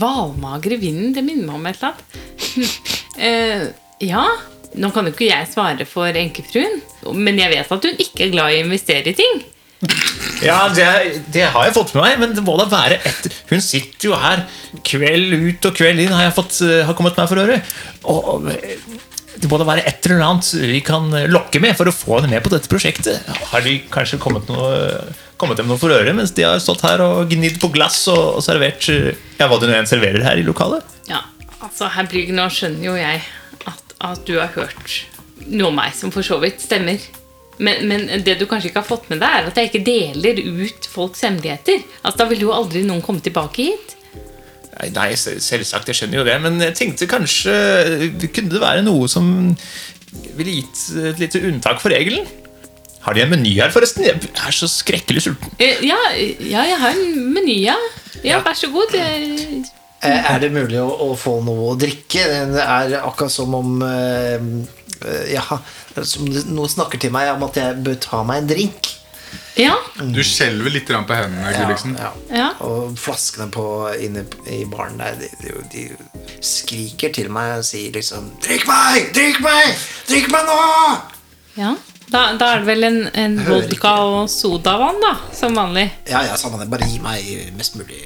Hvalmager 0.00 0.76
i 0.78 0.80
vinden, 0.80 1.12
det 1.16 1.24
minner 1.26 1.50
meg 1.50 1.58
om 1.58 1.66
et 1.68 1.82
eller 1.82 1.92
annet. 1.92 2.78
Eh, 3.18 3.64
ja, 4.06 4.20
nå 4.78 4.92
kan 4.94 5.08
jo 5.08 5.10
ikke 5.10 5.26
jeg 5.26 5.48
svare 5.50 5.82
for 5.90 6.14
enkefruen, 6.14 6.76
men 7.18 7.40
jeg 7.40 7.50
vet 7.50 7.72
at 7.74 7.86
hun 7.88 7.96
ikke 8.04 8.28
er 8.28 8.30
glad 8.30 8.52
i 8.54 8.60
å 8.60 8.66
investere 8.68 9.10
i 9.10 9.16
ting. 9.18 9.40
Ja, 10.38 10.68
det, 10.70 10.84
det 11.34 11.48
har 11.50 11.64
jeg 11.66 11.74
fått 11.74 11.96
med 11.96 12.04
meg, 12.04 12.20
men 12.22 12.34
det 12.36 12.44
må 12.46 12.54
da 12.60 12.68
være 12.70 13.00
et 13.10 13.24
Hun 13.48 13.58
sitter 13.58 14.06
jo 14.12 14.18
her 14.22 14.44
kveld 14.86 15.34
ut 15.34 15.66
og 15.66 15.74
kveld 15.74 15.98
inn, 16.04 16.14
har 16.14 16.28
jeg 16.28 16.36
fått, 16.36 16.60
eh, 16.62 16.84
har 16.86 16.94
kommet 16.94 17.18
meg 17.18 17.26
for 17.26 17.42
øre. 17.42 17.56
Og 18.06 18.46
det 19.38 19.48
må 19.50 19.58
da 19.60 19.66
være 19.68 19.84
et 19.86 20.06
eller 20.08 20.24
annet 20.26 20.50
vi 20.72 20.80
kan 20.84 21.08
lokke 21.30 21.60
med 21.62 21.76
for 21.78 21.90
å 21.90 21.94
få 21.94 22.18
henne 22.18 22.32
med 22.32 22.44
på 22.44 22.52
dette 22.52 22.70
prosjektet. 22.70 23.26
Har 23.52 23.64
de 23.64 23.76
kanskje 23.92 24.18
kommet, 24.22 24.48
noe, 24.50 25.02
kommet 25.40 25.60
dem 25.60 25.68
noe 25.70 25.78
for 25.80 25.94
øre 25.94 26.14
mens 26.16 26.34
de 26.36 26.46
har 26.46 26.58
stått 26.62 26.82
her 26.86 27.02
og 27.04 27.30
gnidd 27.30 27.60
på 27.62 27.70
glass 27.74 28.00
og, 28.12 28.38
og 28.38 28.42
servert 28.44 28.88
eh, 28.92 29.12
ja, 29.38 29.46
hva 29.46 29.60
det 29.60 29.70
nå 29.70 29.76
enn 29.78 29.90
serverer 29.90 30.26
her 30.26 30.40
i 30.40 30.46
lokalet? 30.46 30.86
Ja, 31.10 31.22
altså 31.60 31.90
herr 31.94 32.08
Brygg, 32.10 32.34
nå 32.34 32.48
skjønner 32.52 32.90
jo 32.90 32.96
jeg 32.98 33.22
at, 33.70 33.94
at 34.10 34.26
du 34.26 34.36
har 34.40 34.50
hørt 34.56 34.98
noe 35.46 35.70
om 35.70 35.78
meg 35.78 35.94
som 35.96 36.12
for 36.14 36.26
så 36.26 36.40
vidt 36.42 36.62
stemmer. 36.64 36.98
Men, 37.58 37.86
men 37.90 38.06
det 38.22 38.36
du 38.38 38.46
kanskje 38.46 38.70
ikke 38.70 38.82
har 38.84 38.88
fått 38.88 39.08
med 39.10 39.22
deg, 39.22 39.34
er 39.34 39.48
at 39.50 39.58
jeg 39.58 39.70
ikke 39.70 39.86
deler 39.86 40.42
ut 40.62 40.86
folks 40.90 41.24
hemmeligheter. 41.26 41.82
Altså, 42.02 42.18
Da 42.22 42.28
ville 42.30 42.46
jo 42.46 42.54
aldri 42.54 42.84
noen 42.86 43.02
komme 43.04 43.22
tilbake 43.24 43.70
hit. 43.70 43.94
Nei, 44.94 45.08
selvsagt, 45.18 45.88
jeg 45.90 45.98
skjønner 45.98 46.20
jo 46.20 46.26
det, 46.28 46.36
men 46.44 46.60
jeg 46.62 46.74
tenkte 46.78 47.08
kanskje 47.10 47.54
Kunne 48.30 48.52
det 48.52 48.60
være 48.62 48.84
noe 48.86 49.08
som 49.10 49.30
ville 50.38 50.54
gitt 50.60 50.84
et 51.10 51.18
lite 51.20 51.42
unntak 51.48 51.82
for 51.82 51.92
regelen? 51.92 52.28
Har 53.02 53.14
de 53.16 53.22
en 53.24 53.32
meny 53.32 53.56
her, 53.58 53.72
forresten? 53.74 54.06
Jeg 54.06 54.20
er 54.34 54.54
så 54.54 54.68
skrekkelig 54.70 55.24
sulten. 55.26 55.50
Eh, 55.58 55.82
Ja, 55.86 55.98
ja 56.14 56.62
jeg 56.70 56.78
har 56.80 56.94
en 56.94 57.26
meny, 57.34 57.58
ja. 57.66 57.76
Ja, 58.24 58.40
vær 58.44 58.56
så 58.58 58.70
god. 58.72 58.94
Eh, 58.98 59.66
Eh, 60.00 60.30
Er 60.34 60.38
det 60.38 60.52
mulig 60.54 60.78
å, 60.78 60.88
å 61.08 61.14
få 61.18 61.38
noe 61.42 61.72
å 61.72 61.78
drikke? 61.78 62.22
Det 62.54 62.62
er 62.62 62.92
akkurat 63.00 63.32
som 63.34 63.54
om 63.58 63.80
eh, 63.82 64.36
eh, 65.02 65.32
Ja, 65.34 65.42
som 66.06 66.28
noen 66.28 66.70
snakker 66.70 67.00
til 67.02 67.10
meg 67.14 67.32
om 67.32 67.42
at 67.48 67.58
jeg 67.58 67.80
bør 67.82 67.98
ta 68.02 68.20
meg 68.26 68.44
en 68.44 68.50
drink. 68.52 68.87
Ja, 69.58 69.74
Du 69.98 70.20
skjelver 70.22 70.70
litt 70.70 70.86
på 70.86 71.16
hendene, 71.18 71.50
Gulliksen. 71.56 71.96
Ja, 71.98 72.12
ja. 72.30 72.48
Og 72.62 72.94
flaskene 73.00 73.48
på, 73.50 73.64
inne 73.98 74.22
i 74.46 74.62
baren 74.70 75.00
der, 75.00 75.18
de, 75.18 75.28
de, 75.42 75.54
de 75.72 76.38
skriker 76.44 77.10
til 77.14 77.30
meg 77.34 77.58
og 77.58 77.66
sier 77.66 77.90
liksom 77.94 78.30
'Drikk 78.38 78.68
meg! 78.70 79.10
Drikk 79.16 79.40
meg! 79.42 79.74
Drikk 80.08 80.30
meg 80.30 80.46
nå!' 80.46 80.98
ja. 81.58 81.74
Da, 82.08 82.22
da 82.40 82.54
er 82.54 82.62
det 82.62 82.68
vel 82.70 82.86
en, 82.86 83.02
en 83.20 83.34
vodka 83.44 83.90
og 84.00 84.30
sodavann, 84.32 84.96
da, 85.02 85.10
som 85.36 85.58
vanlig. 85.58 85.90
Ja, 86.08 86.22
ja, 86.24 86.38
samme 86.40 86.60
det. 86.62 86.70
Bare 86.72 86.88
gi 86.88 87.02
meg 87.04 87.52
mest 87.58 87.76
mulig 87.76 87.98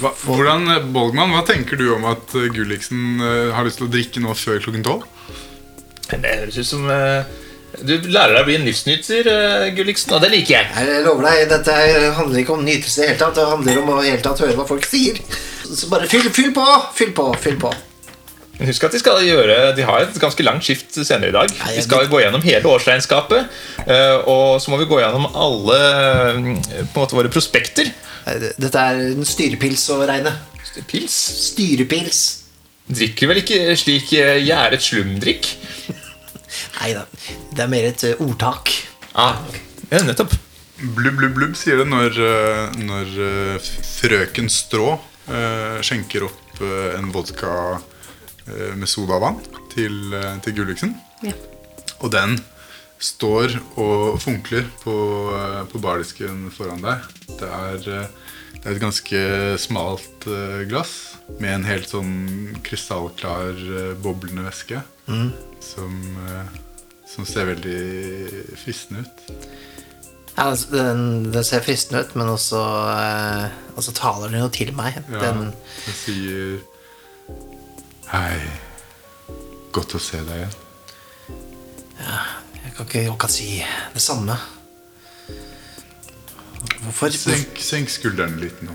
Hva, 0.00 0.10
hvordan, 0.24 0.66
Bolgman, 0.90 1.30
hva 1.30 1.44
tenker 1.46 1.78
du 1.78 1.92
om 1.94 2.08
at 2.10 2.34
eh, 2.34 2.48
Gulliksen 2.50 3.20
eh, 3.22 3.52
har 3.54 3.68
lyst 3.68 3.78
til 3.78 3.86
å 3.86 3.92
drikke 3.92 4.22
nå 4.24 4.34
før 4.34 4.58
klokken 4.64 4.82
tolv? 4.88 5.06
Det 6.10 6.32
høres 6.40 6.58
ut 6.58 6.66
som 6.66 6.88
eh, 6.90 7.28
du 7.80 7.94
lærer 8.12 8.34
deg 8.34 8.42
å 8.42 8.48
bli 8.48 8.58
en 8.58 8.66
livsnyter, 8.68 9.28
uh, 9.32 9.68
Gulliksen, 9.76 10.12
og 10.16 10.24
det 10.24 10.32
liker 10.34 10.58
jeg. 10.58 10.72
Jeg 10.76 11.06
lover 11.06 11.28
deg, 11.30 11.46
dette 11.52 11.78
handler 12.18 12.42
ikke 12.42 12.56
om 12.56 12.66
nytelse 12.66 13.00
i 13.00 13.04
det 13.06 13.08
hele 13.14 13.22
tatt. 13.22 13.38
Det 13.38 13.46
handler 13.48 13.80
om 13.80 13.94
å 13.94 14.02
hele 14.02 14.20
tatt 14.24 14.44
høre 14.44 14.58
hva 14.58 14.68
folk 14.68 14.84
sier. 14.88 15.22
Så 15.62 15.88
bare 15.88 16.10
fyll, 16.10 16.28
fyll 16.34 16.52
på! 16.56 16.66
Fyll 16.98 17.16
på, 17.16 17.30
fyll 17.40 17.56
på. 17.62 17.72
Men 18.58 18.68
Husk 18.68 18.84
at 18.86 18.94
de 18.94 19.00
skal 19.00 19.22
gjøre 19.24 19.72
De 19.74 19.84
har 19.86 20.04
et 20.04 20.18
ganske 20.20 20.44
langt 20.44 20.62
skift 20.66 20.94
senere 20.94 21.32
i 21.32 21.34
dag. 21.34 21.54
Nei, 21.62 21.76
Vi 21.78 21.84
skal 21.86 22.10
gå 22.12 22.20
gjennom 22.20 22.44
hele 22.44 22.68
årsregnskapet, 22.68 23.48
eh, 23.86 24.18
og 24.28 24.60
så 24.62 24.70
må 24.70 24.78
vi 24.82 24.88
gå 24.90 25.00
gjennom 25.00 25.26
alle 25.32 25.78
eh, 25.80 26.52
på 26.92 27.00
en 27.00 27.00
måte 27.00 27.18
våre 27.18 27.32
prospekter. 27.32 27.90
Dette 28.22 28.78
er 28.78 29.00
en 29.08 29.26
styrepils 29.26 29.88
å 29.90 30.02
regne. 30.06 30.36
Styrepils? 30.68 31.16
Styrepils. 31.48 32.22
Drikker 32.92 33.30
vel 33.30 33.40
ikke 33.42 33.74
slik 33.78 34.12
eh, 34.18 34.38
gjæret 34.44 34.84
slumdrikk? 34.84 35.48
Nei 36.80 36.94
da, 36.96 37.04
det 37.52 37.62
er 37.64 37.70
mer 37.70 37.90
et 37.90 38.06
eh, 38.08 38.22
ordtak. 38.22 38.72
Ah, 39.18 39.42
ja, 39.90 40.00
nettopp. 40.06 40.32
Blubb, 40.82 41.18
blubb, 41.20 41.34
blubb, 41.36 41.56
sier 41.58 41.78
det 41.78 41.86
når, 41.86 42.16
eh, 42.18 42.78
når 42.82 43.10
eh, 43.22 43.72
frøken 44.00 44.48
Strå 44.50 44.96
eh, 45.30 45.78
skjenker 45.84 46.26
opp 46.26 46.62
en 46.62 47.10
vodka 47.14 47.52
eh, 48.46 48.72
med 48.78 48.90
sodavann 48.90 49.38
til, 49.72 50.14
til 50.44 50.56
Gulliksen. 50.56 50.96
Ja. 51.26 51.34
Og 52.02 52.12
den 52.14 52.36
står 53.02 53.56
og 53.80 54.18
funkler 54.22 54.66
på, 54.82 54.94
på 55.70 55.82
bardisken 55.82 56.48
foran 56.54 56.82
deg. 56.82 57.06
Det 57.38 57.48
er, 57.48 57.78
det 57.86 58.62
er 58.62 58.74
et 58.74 58.82
ganske 58.82 59.22
smalt 59.58 60.26
glass 60.70 60.92
med 61.40 61.56
en 61.56 61.66
helt 61.66 61.90
sånn 61.90 62.12
krystallklar, 62.62 63.58
boblende 64.02 64.46
væske. 64.46 64.82
Som, 65.06 65.96
eh, 66.28 66.46
som 67.08 67.26
ser 67.26 67.48
veldig 67.50 68.56
fristende 68.60 69.02
ut. 69.06 69.24
Ja, 70.36 70.46
altså, 70.48 70.70
den, 70.72 71.32
den 71.34 71.44
ser 71.44 71.60
fristende 71.64 72.04
ut, 72.04 72.14
men 72.16 72.30
også, 72.32 72.60
eh, 72.96 73.50
også 73.76 73.92
taler 73.98 74.30
den 74.32 74.40
jo 74.40 74.48
til 74.48 74.72
meg. 74.76 75.02
Ja, 75.10 75.20
Den, 75.26 75.50
den 75.86 75.98
sier 75.98 76.60
Hei, 78.12 78.36
godt 79.72 79.94
å 79.96 80.00
se 80.02 80.18
deg 80.20 80.42
igjen. 80.42 80.56
jeg 82.02 82.72
kan 82.76 82.86
ikke 82.88 83.04
akkurat 83.12 83.32
si 83.32 83.62
det 83.94 84.02
samme. 84.04 84.36
Hvorfor, 86.82 87.14
Senk, 87.14 87.60
senk 87.62 87.88
skuldrene 87.92 88.40
litt 88.42 88.60
nå. 88.66 88.74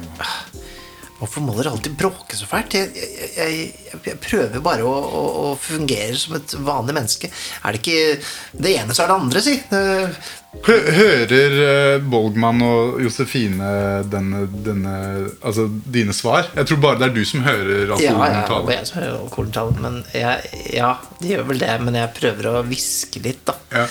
Hvorfor 1.19 1.43
må 1.45 1.55
dere 1.57 1.73
alltid 1.73 1.95
bråke 1.99 2.37
så 2.37 2.47
fælt? 2.49 2.77
Jeg, 2.77 2.91
jeg, 2.95 3.29
jeg, 3.37 4.01
jeg 4.05 4.19
prøver 4.23 4.63
bare 4.63 4.87
å, 4.87 4.95
å, 4.95 5.23
å 5.43 5.53
fungere 5.61 6.17
som 6.19 6.37
et 6.39 6.57
vanlig 6.65 6.97
menneske. 6.97 7.31
Er 7.63 7.75
det 7.75 7.81
ikke 7.83 8.59
det 8.65 8.75
ene, 8.79 8.95
så 8.95 9.05
er 9.05 9.11
det 9.11 9.17
andre, 9.21 9.45
si. 9.45 9.55
Eh, 9.77 10.19
Hører 10.67 11.99
Bolgman 12.01 12.37
Bolgmann 12.37 12.61
og 12.65 13.01
Josefine 13.03 13.67
denne, 14.09 14.45
denne 14.65 14.93
Altså 15.45 15.67
dine 15.67 16.15
svar? 16.15 16.47
Jeg 16.55 16.69
tror 16.69 16.79
bare 16.81 16.99
det 17.01 17.09
er 17.09 17.15
du 17.17 17.21
som 17.27 17.43
hører 17.45 17.91
Ja, 17.91 17.97
alkoholen 17.97 18.33
ja, 18.33 18.41
og 18.41 18.49
tale. 18.49 18.77
jeg 18.77 18.89
som 18.89 18.99
hører 19.01 19.17
alkoholtall, 19.19 19.73
men 19.83 19.99
ja, 20.15 20.91
de 21.19 21.33
gjør 21.33 21.47
vel 21.51 21.61
det. 21.61 21.73
Men 21.83 21.99
jeg 21.99 22.13
prøver 22.17 22.49
å 22.49 22.63
hviske 22.67 23.21
litt, 23.23 23.43
da. 23.47 23.57
Ja. 23.73 23.85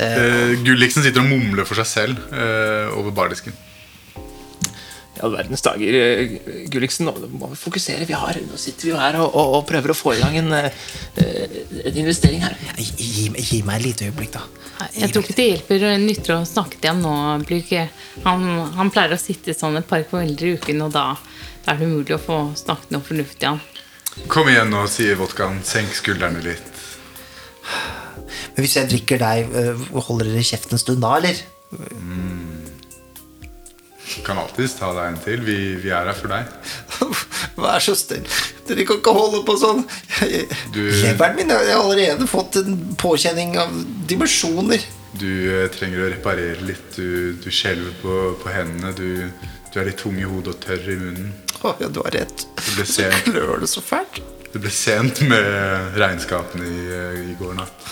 Uh, 0.00 0.54
Gulliksen 0.64 1.04
sitter 1.04 1.20
og 1.20 1.28
mumler 1.28 1.66
for 1.68 1.76
seg 1.76 1.88
selv 1.88 2.22
uh, 2.32 2.88
over 2.96 3.12
bardisken. 3.16 3.56
I 5.20 5.24
all 5.26 5.34
verdens 5.36 5.60
dager, 5.60 5.96
eh, 6.00 6.30
Gulliksen, 6.72 7.04
nå 7.04 7.28
må 7.36 7.50
vi 7.50 7.58
fokusere. 7.60 8.06
Vi 8.08 8.16
har, 8.16 8.38
nå 8.40 8.56
sitter 8.56 8.88
vi 8.88 8.92
jo 8.94 9.00
her 9.00 9.18
og, 9.20 9.34
og, 9.36 9.56
og 9.58 9.66
prøver 9.68 9.92
å 9.92 9.96
få 9.98 10.14
i 10.16 10.20
gang 10.22 10.38
en, 10.40 10.54
eh, 10.56 10.70
en 11.90 11.98
investering 12.00 12.40
her. 12.40 12.56
Gi, 12.78 12.86
gi, 12.96 13.26
gi 13.36 13.60
meg 13.66 13.82
et 13.82 13.86
lite 13.90 14.08
øyeblikk, 14.08 14.32
da. 14.38 14.46
Gi 14.86 15.02
Jeg 15.02 15.12
tror 15.12 15.26
ikke 15.26 15.36
det 15.36 15.48
hjelper 15.50 15.84
nytter 16.00 16.34
å 16.38 16.40
snakke 16.48 16.80
til 16.80 16.94
ham 16.94 17.02
nå, 17.04 17.12
Han, 18.24 18.46
han 18.78 18.92
pleier 18.94 19.12
å 19.12 19.20
sitte 19.20 19.52
sånn 19.52 19.76
et 19.76 19.88
par 19.90 20.06
kvelder 20.08 20.46
i 20.46 20.54
uken, 20.56 20.80
og 20.86 20.94
da, 20.96 21.04
da 21.66 21.74
er 21.74 21.82
det 21.82 21.90
umulig 21.90 22.16
å 22.16 22.22
få 22.22 22.38
snakket 22.56 22.96
noe 22.96 23.04
fornuftig 23.04 23.42
til 23.42 23.52
han. 23.52 23.60
Kom 24.32 24.48
igjen 24.48 24.72
nå, 24.72 24.86
sier 24.88 25.20
vodkaen. 25.20 25.60
Senk 25.68 25.92
skuldrene 25.94 26.40
litt. 26.44 26.72
Men 28.56 28.64
hvis 28.64 28.78
jeg 28.78 28.88
drikker 28.88 29.20
deg, 29.20 29.52
øh, 29.52 29.84
holder 30.08 30.32
dere 30.32 30.48
kjeft 30.48 30.72
en 30.72 30.80
stund 30.80 31.04
da, 31.04 31.12
eller? 31.20 31.44
Kan 34.26 34.38
alltids 34.42 34.74
ta 34.78 34.90
deg 34.96 35.06
en 35.12 35.18
til. 35.24 35.42
Vi, 35.46 35.56
vi 35.82 35.90
er 35.94 36.08
her 36.10 36.16
for 36.18 36.32
deg. 36.32 36.48
Vær 37.60 37.82
så 37.84 37.94
snill. 37.98 38.24
Dere 38.68 38.84
kan 38.88 38.98
ikke 39.00 39.12
holde 39.16 39.42
på 39.46 39.56
sånn. 39.60 39.84
Jeg- 40.22 40.48
Du- 40.74 40.80
Leveren 41.02 41.36
min 41.36 41.48
jeg 41.54 41.70
har 41.74 41.82
allerede 41.82 42.26
fått 42.30 42.56
en 42.62 42.76
påkjenning 43.00 43.56
av 43.60 43.70
dimensjoner. 44.10 44.82
Du 45.20 45.26
eh, 45.26 45.68
trenger 45.74 46.04
å 46.06 46.10
reparere 46.12 46.60
litt. 46.66 46.92
Du, 46.96 47.32
du 47.42 47.48
skjelver 47.50 47.94
på, 48.02 48.18
på 48.42 48.52
hendene. 48.54 48.92
Du, 48.94 49.30
du 49.72 49.80
er 49.80 49.88
litt 49.90 49.98
tung 50.02 50.18
i 50.18 50.26
hodet 50.26 50.54
og 50.56 50.60
tørr 50.64 50.90
i 50.94 50.98
munnen. 51.00 51.32
Å, 51.62 51.74
ja, 51.82 51.88
du 51.92 52.00
har 52.04 52.14
rett. 52.14 52.46
Så 52.86 53.08
klør 53.26 53.58
det 53.60 53.68
så 53.68 53.82
fælt. 53.84 54.22
det 54.52 54.58
ble 54.64 54.70
sent 54.74 55.20
med 55.30 55.94
regnskapene 56.00 56.66
i, 56.66 56.84
eh, 56.94 57.18
i 57.30 57.36
går 57.38 57.54
natt. 57.58 57.90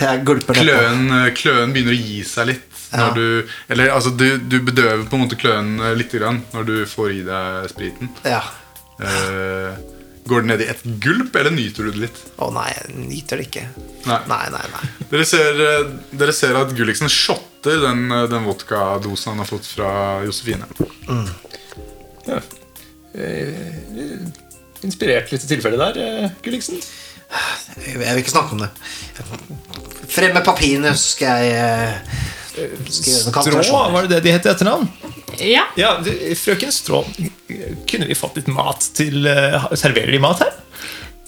Jeg 0.00 0.22
gulper 0.24 0.56
nedpå. 0.56 0.64
Kløen, 0.64 1.10
kløen 1.36 1.72
begynner 1.74 1.92
å 1.92 1.98
gi 2.00 2.20
seg 2.24 2.46
litt 2.54 2.69
Når 2.90 3.14
du, 3.14 3.52
eller 3.70 3.92
altså, 3.94 4.10
du, 4.10 4.26
du 4.42 4.58
bedøver 4.66 5.04
på 5.06 5.18
en 5.18 5.24
måte 5.24 5.38
kløen 5.38 5.76
eh, 5.78 5.94
litt 5.98 6.12
grann 6.14 6.42
når 6.54 6.66
du 6.66 6.76
får 6.90 7.14
i 7.14 7.22
deg 7.26 7.70
spriten. 7.70 8.10
Ja. 8.26 8.42
Uh, 9.00 9.78
går 10.28 10.42
det 10.42 10.50
ned 10.50 10.64
i 10.64 10.68
et 10.70 10.82
gulp, 11.02 11.36
eller 11.38 11.54
nyter 11.54 11.86
du 11.86 11.94
det 11.94 12.02
litt? 12.04 12.18
Å 12.42 12.50
nei, 12.54 12.68
jeg 12.74 12.96
nyter 13.08 13.40
det 13.40 13.46
ikke. 13.48 13.64
Nei. 14.06 14.18
Nei, 14.30 14.42
nei, 14.54 14.64
nei. 14.74 14.90
Dere 15.10 15.26
ser, 15.28 15.62
eh, 15.64 15.92
dere 16.22 16.34
ser 16.36 16.58
at 16.60 16.74
Gulliksen 16.76 17.10
shotter 17.12 17.80
den, 17.86 18.06
den 18.30 18.46
vodkadosen 18.46 19.34
han 19.34 19.42
har 19.42 19.48
fått 19.48 19.68
fra 19.70 19.90
Josefine. 20.26 20.68
Ja. 22.28 22.40
Eh, 23.14 24.28
Inspirert 24.86 25.28
litt 25.32 25.44
tilfelle 25.48 25.76
der, 25.80 25.98
eh, 26.00 26.36
Gulliksen. 26.44 26.80
Jeg 27.84 27.98
vil 28.00 28.22
ikke 28.22 28.32
snakke 28.32 28.56
om 28.56 28.62
det. 28.64 28.70
Frem 30.10 30.32
med 30.34 30.44
papirene, 30.46 30.94
så 30.98 31.14
skal 31.14 31.44
jeg 31.46 32.00
eh, 32.58 32.74
Strå, 32.90 33.84
var 33.94 34.06
det 34.06 34.16
det 34.16 34.24
de 34.26 34.34
het 34.34 34.48
i 34.48 34.52
etternavn? 34.52 34.88
Ja. 35.40 35.66
Ja, 35.78 35.94
frøken 36.36 36.72
Strå, 36.74 37.04
kunne 37.90 38.08
vi 38.10 38.18
fått 38.18 38.40
litt 38.40 38.50
mat 38.52 38.90
til 38.98 39.28
eh, 39.30 39.70
Serverer 39.78 40.12
de 40.14 40.22
mat 40.22 40.42
her? 40.44 40.56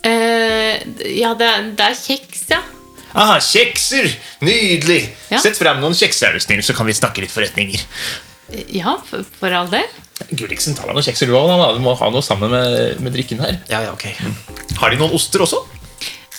Uh, 0.02 0.74
ja, 1.06 1.30
det 1.38 1.46
er, 1.46 1.66
det 1.78 1.84
er 1.92 1.94
kjeks, 1.94 2.46
ja. 2.50 2.58
Aha, 3.12 3.36
kjekser! 3.44 4.08
Nydelig! 4.42 5.04
Ja. 5.30 5.38
Sett 5.44 5.60
frem 5.60 5.78
noen 5.82 5.94
kjekser, 5.94 6.32
er 6.32 6.38
du 6.38 6.42
snill, 6.42 6.62
så 6.66 6.74
kan 6.74 6.88
vi 6.88 6.96
snakke 6.96 7.22
litt 7.22 7.30
forretninger. 7.30 7.84
Ja, 8.72 8.96
for, 9.06 9.22
for 9.38 9.54
all 9.54 9.70
del. 9.70 9.86
Gulliksen, 10.32 10.74
ta 10.76 10.88
deg 10.88 10.96
noen 10.96 11.06
kjekser 11.06 11.30
du 11.30 11.36
òg. 11.38 11.52
Du 11.76 11.82
må 11.84 11.94
ha 11.98 12.10
noe 12.12 12.24
sammen 12.24 12.50
med, 12.52 12.98
med 13.04 13.14
drikken 13.14 13.40
her. 13.44 13.60
Ja, 13.70 13.84
ja, 13.86 13.92
ok. 13.94 14.08
Har 14.80 14.92
de 14.92 14.98
noen 15.00 15.14
oster 15.16 15.44
også? 15.44 15.62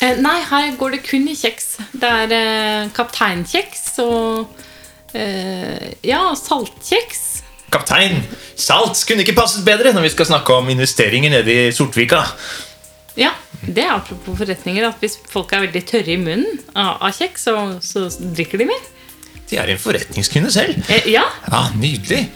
Uh, 0.02 0.20
nei, 0.20 0.38
her 0.50 0.74
går 0.80 0.98
det 0.98 1.04
kun 1.08 1.30
i 1.32 1.38
kjeks. 1.38 1.78
Det 1.96 2.10
er 2.10 2.36
uh, 2.36 2.92
kapteinkjeks 2.98 3.86
og 4.04 4.63
eh, 5.18 5.94
ja, 6.08 6.22
saltkjeks. 6.38 7.24
Kaptein, 7.74 8.20
salt 8.60 9.00
kunne 9.10 9.24
ikke 9.26 9.34
passet 9.38 9.64
bedre 9.66 9.94
når 9.96 10.06
vi 10.06 10.12
skal 10.14 10.28
snakke 10.30 10.54
om 10.60 10.68
investeringer 10.70 11.32
nede 11.34 11.56
i 11.68 11.72
Sortvika. 11.74 12.22
Ja, 13.18 13.32
det 13.66 13.84
er 13.86 13.96
apropos 13.96 14.38
forretninger 14.40 14.86
at 14.88 15.02
hvis 15.02 15.20
folk 15.30 15.52
er 15.54 15.64
veldig 15.68 15.82
tørre 15.90 16.14
i 16.14 16.18
munnen 16.22 16.60
av, 16.74 16.98
av 17.06 17.14
kjeks, 17.18 17.48
så, 17.48 17.56
så 17.82 18.08
drikker 18.34 18.62
de 18.62 18.68
mer. 18.70 18.84
De 19.50 19.58
er 19.62 19.70
en 19.74 19.82
forretningskvinne 19.82 20.50
selv. 20.54 20.80
Eh, 20.90 21.10
ja, 21.14 21.26
Ja, 21.50 21.64
Nydelig. 21.78 22.28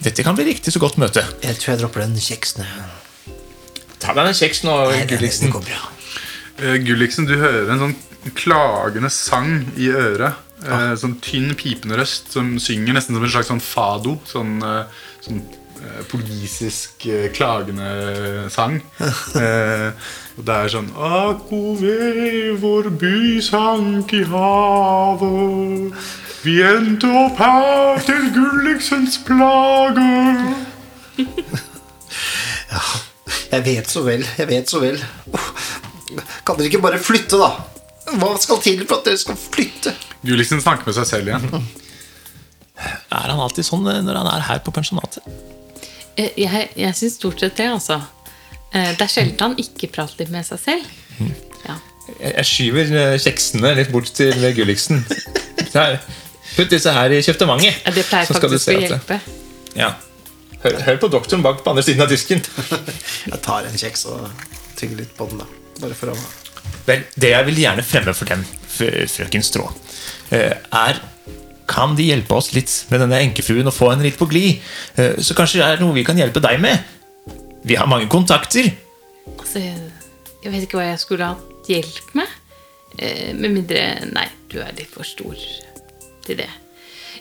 Dette 0.00 0.24
kan 0.24 0.32
bli 0.38 0.46
riktig 0.48 0.72
så 0.72 0.80
godt 0.80 0.96
møte. 1.02 1.22
Jeg 1.44 1.58
tror 1.60 1.74
jeg 1.74 1.80
dropper 1.82 2.06
den 2.06 2.14
kjeksen. 2.16 2.62
Ta 4.00 4.14
deg 4.16 4.30
en 4.30 4.36
kjeks 4.38 4.62
nå, 4.64 4.74
Nei, 4.88 5.00
det, 5.02 5.06
det 5.10 5.16
Gulliksen. 5.18 5.50
går 5.52 5.64
bra. 5.66 5.80
Eh, 6.62 6.78
Gulliksen, 6.86 7.26
du 7.28 7.34
hører 7.36 7.68
en 7.74 7.82
sånn 7.82 8.32
klagende 8.38 9.10
sang 9.12 9.50
i 9.76 9.90
øret. 9.92 10.38
Eh, 10.60 10.92
sånn 11.00 11.16
tynn, 11.24 11.54
pipende 11.56 11.96
røst 11.96 12.34
som 12.34 12.52
synger 12.60 12.96
nesten 12.96 13.16
som 13.16 13.24
en 13.24 13.32
slags 13.32 13.48
sånn 13.48 13.62
fado. 13.64 14.18
Sånn, 14.28 14.58
eh, 14.60 15.04
sånn 15.24 15.40
eh, 15.80 16.00
portugisisk 16.10 17.06
eh, 17.08 17.28
klagende 17.36 18.48
sang. 18.52 18.80
Eh, 19.40 19.90
og 20.40 20.46
det 20.48 20.54
er 20.56 20.70
sånn 20.72 20.88
Akove, 20.96 21.96
vår 22.60 22.88
by 23.00 23.40
sank 23.44 24.12
i 24.16 24.22
havet. 24.28 25.96
Vi 26.44 26.54
endte 26.64 27.10
opp 27.26 27.40
her 27.40 28.00
til 28.06 28.30
Gulliksens 28.32 29.18
plager. 29.26 30.54
Jeg 33.50 33.64
vet 33.66 33.90
så 33.90 34.04
vel, 34.06 34.24
jeg 34.38 34.48
vet 34.48 34.70
så 34.70 34.80
vel. 34.80 34.96
Kan 36.46 36.56
dere 36.56 36.70
ikke 36.70 36.82
bare 36.84 37.02
flytte, 37.02 37.36
da? 37.40 37.50
Hva 38.18 38.30
skal 38.42 38.58
til 38.64 38.80
for 38.86 38.98
at 39.00 39.04
dere 39.10 39.18
skal 39.20 39.36
flytte? 39.38 39.92
Gulliksen 40.26 40.60
snakker 40.62 40.88
med 40.90 40.96
seg 40.98 41.06
selv 41.06 41.30
igjen. 41.30 41.66
Er 43.12 43.28
han 43.32 43.40
alltid 43.44 43.66
sånn 43.66 43.86
eh, 43.92 44.00
når 44.04 44.18
han 44.22 44.30
er 44.34 44.46
her 44.48 44.62
på 44.64 44.72
pensjonatet? 44.74 45.22
eh, 46.16 46.30
jeg, 46.40 46.70
jeg 46.80 46.96
syns 46.96 47.18
stort 47.20 47.40
sett 47.42 47.56
det, 47.60 47.68
altså. 47.70 48.00
Eh, 48.72 48.92
det 48.96 49.04
er 49.04 49.12
sjelden 49.12 49.40
han 49.44 49.56
ikke 49.60 49.90
prater 49.92 50.30
med 50.32 50.46
seg 50.48 50.62
selv. 50.64 50.90
Ja. 51.66 51.76
Jeg 52.20 52.32
jeg 52.40 52.46
skyver 52.48 52.88
kjeksene 53.22 53.74
litt 53.78 53.92
bort 53.94 54.08
til 54.16 54.34
Gulliksen. 54.56 55.04
Putt 56.56 56.72
disse 56.72 56.90
her 56.90 57.12
i 57.14 57.20
kjeftemanget. 57.22 57.84
Ja, 57.84 57.92
Det 57.94 58.06
pleier 58.08 58.26
så 58.26 58.34
skal 58.34 58.50
du 58.50 58.56
faktisk 58.56 58.64
se 58.64 58.74
å 58.74 58.80
at 58.80 58.82
det- 58.82 58.90
hjelpe. 58.90 59.20
Ja. 59.78 59.90
Hør, 60.64 60.74
hør 60.88 60.96
på 61.00 61.08
doktoren 61.12 61.44
bak 61.44 61.62
på 61.64 61.70
andre 61.70 61.84
siden 61.86 62.02
av 62.04 62.10
disken. 62.10 62.42
Jeg 63.30 63.38
tar 63.44 63.68
en 63.68 63.78
kjeks 63.80 64.02
og 64.10 64.26
tygger 64.76 65.04
litt 65.04 65.14
på 65.16 65.28
den, 65.30 65.38
da. 65.44 65.46
Bare 65.80 65.94
for 65.96 66.12
å 66.12 66.16
Vel, 66.86 67.04
Det 67.20 67.30
jeg 67.34 67.46
vil 67.46 67.58
gjerne 67.62 67.82
fremme 67.86 68.14
for 68.16 68.24
dem, 68.30 68.44
fr- 68.68 69.06
frøken 69.10 69.42
Strå, 69.44 69.66
eh, 70.32 70.54
er 70.72 71.00
Kan 71.70 71.94
de 71.96 72.02
hjelpe 72.08 72.34
oss 72.34 72.52
litt 72.52 72.72
med 72.90 72.98
denne 73.04 73.18
enkefruen 73.22 73.66
og 73.70 73.74
få 73.76 73.90
henne 73.92 74.02
litt 74.02 74.18
på 74.18 74.26
glid? 74.30 74.58
Eh, 74.98 75.16
Så 75.22 75.34
kanskje 75.38 75.60
det 75.60 75.66
er 75.68 75.80
noe 75.84 75.94
vi 75.94 76.02
kan 76.04 76.16
hjelpe 76.18 76.40
deg 76.42 76.60
med? 76.60 76.78
Vi 77.64 77.76
har 77.76 77.86
mange 77.86 78.08
kontakter. 78.08 78.70
Altså, 79.38 79.60
jeg 79.60 80.50
vet 80.52 80.62
ikke 80.64 80.78
hva 80.80 80.86
jeg 80.90 80.98
skulle 81.02 81.26
hatt 81.28 81.68
hjelp 81.68 82.14
med. 82.18 82.26
Eh, 82.98 83.32
med 83.34 83.50
mindre 83.52 83.82
Nei, 84.10 84.26
du 84.50 84.58
er 84.64 84.72
litt 84.76 84.90
for 84.90 85.04
stor 85.06 85.36
til 86.26 86.36
det. 86.40 86.48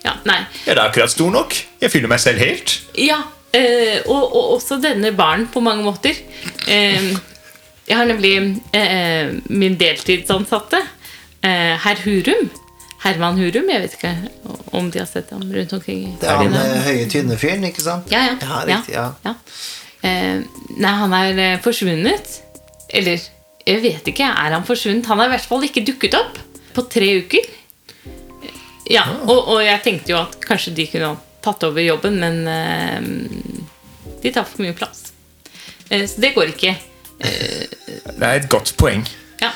Ja, 0.04 0.14
nei. 0.26 0.40
Jeg 0.66 0.78
er 0.78 0.82
akkurat 0.88 1.12
stor 1.12 1.30
nok. 1.30 1.54
Jeg 1.82 1.92
fyller 1.92 2.08
meg 2.08 2.20
selv 2.24 2.40
helt. 2.40 2.78
Ja, 2.96 3.20
og, 4.08 4.24
og 4.34 4.54
også 4.56 4.78
denne 4.82 5.12
barn 5.18 5.48
på 5.52 5.60
mange 5.62 5.84
måter. 5.84 6.16
Jeg 7.90 7.98
har 7.98 8.06
nemlig 8.06 8.34
eh, 8.78 9.32
min 9.50 9.78
deltidsansatte, 9.80 10.82
eh, 11.42 11.74
herr 11.82 12.02
Hurum. 12.06 12.50
Herman 13.02 13.40
Hurum. 13.40 13.70
Jeg 13.72 13.82
vet 13.82 13.96
ikke 13.98 14.12
om 14.78 14.92
de 14.94 15.02
har 15.02 15.08
sett 15.10 15.32
ham 15.34 15.42
rundt 15.42 15.74
omkring. 15.74 16.04
Det 16.22 16.30
er 16.30 16.38
han 16.44 16.54
eh, 16.54 16.76
høye, 16.86 17.08
tynne 17.10 17.38
fyren, 17.40 17.66
ikke 17.66 17.82
sant? 17.82 18.12
Ja, 18.14 18.28
ja. 18.28 18.36
Ja, 18.44 18.60
riktig, 18.70 18.94
ja. 18.94 19.08
ja. 19.26 19.34
Eh, 20.06 20.44
nei, 20.78 20.92
han 21.02 21.16
er 21.18 21.42
eh, 21.46 21.56
forsvunnet. 21.64 22.36
Eller 22.94 23.24
jeg 23.66 23.82
vet 23.86 24.12
ikke. 24.12 24.28
Er 24.28 24.54
han 24.54 24.68
forsvunnet? 24.68 25.10
Han 25.10 25.24
har 25.24 25.32
i 25.32 25.34
hvert 25.34 25.50
fall 25.50 25.66
ikke 25.66 25.86
dukket 25.88 26.20
opp 26.20 26.38
på 26.76 26.86
tre 26.94 27.10
uker. 27.24 27.50
Ja, 28.90 29.06
og, 29.26 29.50
og 29.54 29.64
jeg 29.66 29.82
tenkte 29.86 30.14
jo 30.14 30.20
at 30.22 30.38
kanskje 30.46 30.76
de 30.78 30.86
kunne 30.90 31.10
ha 31.14 31.18
tatt 31.46 31.66
over 31.66 31.82
jobben, 31.82 32.22
men 32.22 32.40
eh, 32.54 34.14
de 34.22 34.36
tar 34.36 34.46
for 34.46 34.62
mye 34.66 34.78
plass. 34.78 35.08
Eh, 35.90 36.06
så 36.06 36.22
det 36.22 36.36
går 36.38 36.54
ikke. 36.54 36.76
Det 37.20 38.26
er 38.26 38.40
et 38.40 38.50
godt 38.52 38.74
poeng. 38.80 39.04
Ja. 39.42 39.52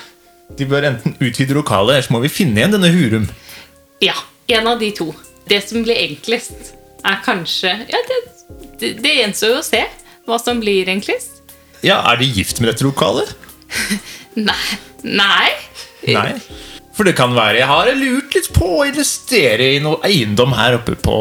De 0.57 0.65
bør 0.69 0.85
enten 0.89 1.15
utvide 1.23 1.55
lokalet, 1.55 1.95
eller 1.97 2.07
så 2.07 2.13
må 2.15 2.19
vi 2.23 2.31
finne 2.31 2.59
igjen 2.59 2.75
denne 2.75 2.91
Hurum. 2.93 3.27
ja, 4.03 4.15
en 4.51 4.67
av 4.67 4.79
de 4.79 4.91
to. 4.91 5.13
Det 5.47 5.61
som 5.67 5.83
blir 5.83 5.95
enklest, 5.99 6.73
er 7.03 7.17
kanskje 7.25 7.71
Ja, 7.91 7.99
det, 8.07 8.17
det, 8.79 8.89
det 9.03 9.13
gjenstår 9.17 9.49
jo 9.53 9.59
å 9.59 9.65
se 9.67 9.81
hva 10.27 10.37
som 10.39 10.59
blir 10.63 10.87
enklest. 10.91 11.41
Ja, 11.83 11.97
Er 12.11 12.19
de 12.21 12.25
gift 12.31 12.61
med 12.61 12.69
dette 12.71 12.83
lokalet? 12.85 13.33
Nei. 14.35 14.77
Nei. 15.03 15.49
Nei. 16.07 16.29
For 16.93 17.07
det 17.07 17.15
kan 17.17 17.33
være 17.33 17.57
jeg 17.57 17.69
har 17.69 17.89
lurt 17.97 18.35
litt 18.37 18.49
på 18.53 18.67
å 18.77 18.85
investere 18.85 19.71
i 19.75 19.81
noe 19.81 19.97
eiendom 20.05 20.53
her 20.53 20.77
oppe 20.77 20.93
på 21.01 21.17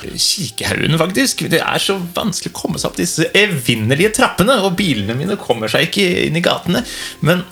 Kikehaugen, 0.00 0.96
faktisk. 1.00 1.44
Det 1.52 1.60
er 1.60 1.82
så 1.82 1.98
vanskelig 2.16 2.54
å 2.54 2.56
komme 2.56 2.80
seg 2.80 2.88
opp 2.88 3.00
disse 3.00 3.28
evinnelige 3.36 4.14
trappene, 4.16 4.56
og 4.64 4.78
bilene 4.80 5.16
mine 5.18 5.36
kommer 5.40 5.68
seg 5.72 5.90
ikke 5.90 6.06
inn 6.24 6.40
i 6.40 6.44
gatene. 6.44 6.82
Men 7.26 7.44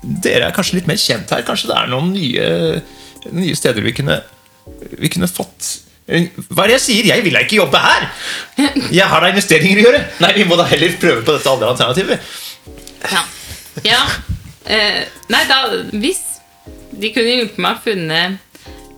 dere 0.00 0.48
er 0.48 0.56
kanskje 0.56 0.78
litt 0.78 0.90
mer 0.90 1.00
kjent 1.02 1.34
her. 1.34 1.42
Kanskje 1.46 1.72
det 1.72 1.78
er 1.80 1.90
noen 1.90 2.14
nye, 2.14 2.48
nye 3.34 3.58
steder 3.58 3.84
vi 3.84 3.96
kunne, 3.96 4.20
vi 4.94 5.10
kunne 5.10 5.28
fått 5.30 5.74
Hva 6.06 6.64
er 6.64 6.70
det 6.70 6.78
jeg 6.78 6.86
sier? 6.86 7.10
Jeg 7.10 7.26
vil 7.26 7.34
da 7.36 7.42
ikke 7.42 7.58
jobbe 7.58 7.82
her! 7.82 8.08
Jeg 9.00 9.10
har 9.10 9.22
da 9.22 9.34
investeringer 9.34 9.82
å 9.82 9.88
gjøre! 9.88 10.06
Nei, 10.22 10.32
vi 10.38 10.46
må 10.46 10.58
da 10.58 10.70
heller 10.70 10.94
prøve 11.02 11.26
på 11.26 11.34
dette 11.34 11.52
andre 11.52 11.74
alternativet. 11.74 12.32
Ja. 13.10 13.22
ja. 13.86 14.02
Eh, 14.70 15.04
nei, 15.32 15.44
da 15.48 15.62
Hvis 15.90 16.29
de 17.00 17.12
kunne 17.14 17.36
hjulpet 17.36 17.60
meg 17.62 17.76
å 17.76 17.84
funne, 17.84 18.22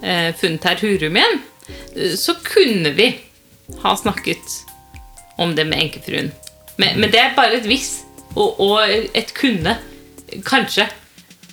eh, 0.03 0.31
funnet 0.38 0.69
herr 0.69 0.81
Hurum 0.83 1.19
igjen, 1.19 1.43
eh, 1.97 2.15
så 2.19 2.35
kunne 2.45 2.95
vi 2.97 3.11
ha 3.83 3.95
snakket 3.97 4.57
om 5.38 5.55
det 5.57 5.67
med 5.69 5.79
enkefruen. 5.87 6.33
Men, 6.77 7.01
men 7.01 7.12
det 7.12 7.21
er 7.21 7.37
bare 7.37 7.61
et 7.61 7.69
hvis 7.69 8.01
og, 8.35 8.61
og 8.61 8.81
et 8.88 9.33
kunne. 9.37 9.77
Kanskje. 10.49 10.88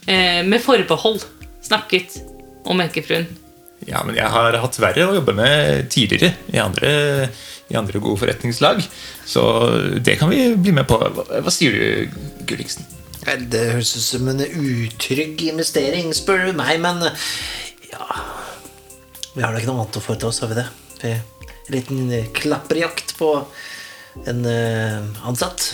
Eh, 0.07 0.41
med 0.47 0.61
forbehold 0.63 1.25
snakket 1.65 2.21
om 2.65 2.79
enkefruen. 2.81 3.27
Ja, 3.87 4.01
men 4.05 4.17
jeg 4.17 4.27
har 4.31 4.57
hatt 4.59 4.79
verre 4.81 5.07
å 5.07 5.15
jobbe 5.15 5.35
med 5.37 5.87
tidligere 5.91 6.33
i 6.51 6.59
andre, 6.59 6.91
i 7.71 7.77
andre 7.79 8.01
gode 8.03 8.19
forretningslag. 8.23 8.81
Så 9.27 9.43
det 10.03 10.17
kan 10.19 10.31
vi 10.31 10.49
bli 10.55 10.73
med 10.75 10.87
på. 10.89 10.99
Hva, 10.99 11.27
hva 11.43 11.53
sier 11.53 11.75
du, 11.75 12.17
Gulliksen? 12.49 12.98
Vel, 13.29 13.45
Det 13.49 13.65
høres 13.75 13.91
ut 13.93 14.01
som 14.01 14.29
en 14.31 14.39
utrygg 14.41 15.43
investering, 15.51 16.09
spør 16.17 16.47
du 16.49 16.55
meg, 16.57 16.79
men 16.81 17.03
ja 17.91 18.05
Vi 19.35 19.43
har 19.43 19.53
da 19.53 19.59
ikke 19.59 19.69
noe 19.69 19.83
annet 19.83 19.99
å 19.99 20.01
foreta 20.01 20.29
oss, 20.31 20.39
har 20.41 20.49
vi 20.49 20.57
det? 20.57 20.65
En 21.05 21.75
liten 21.75 21.99
klapperjakt 22.33 23.13
på 23.19 23.29
en 24.27 24.41
eh, 24.49 25.27
ansatt. 25.29 25.67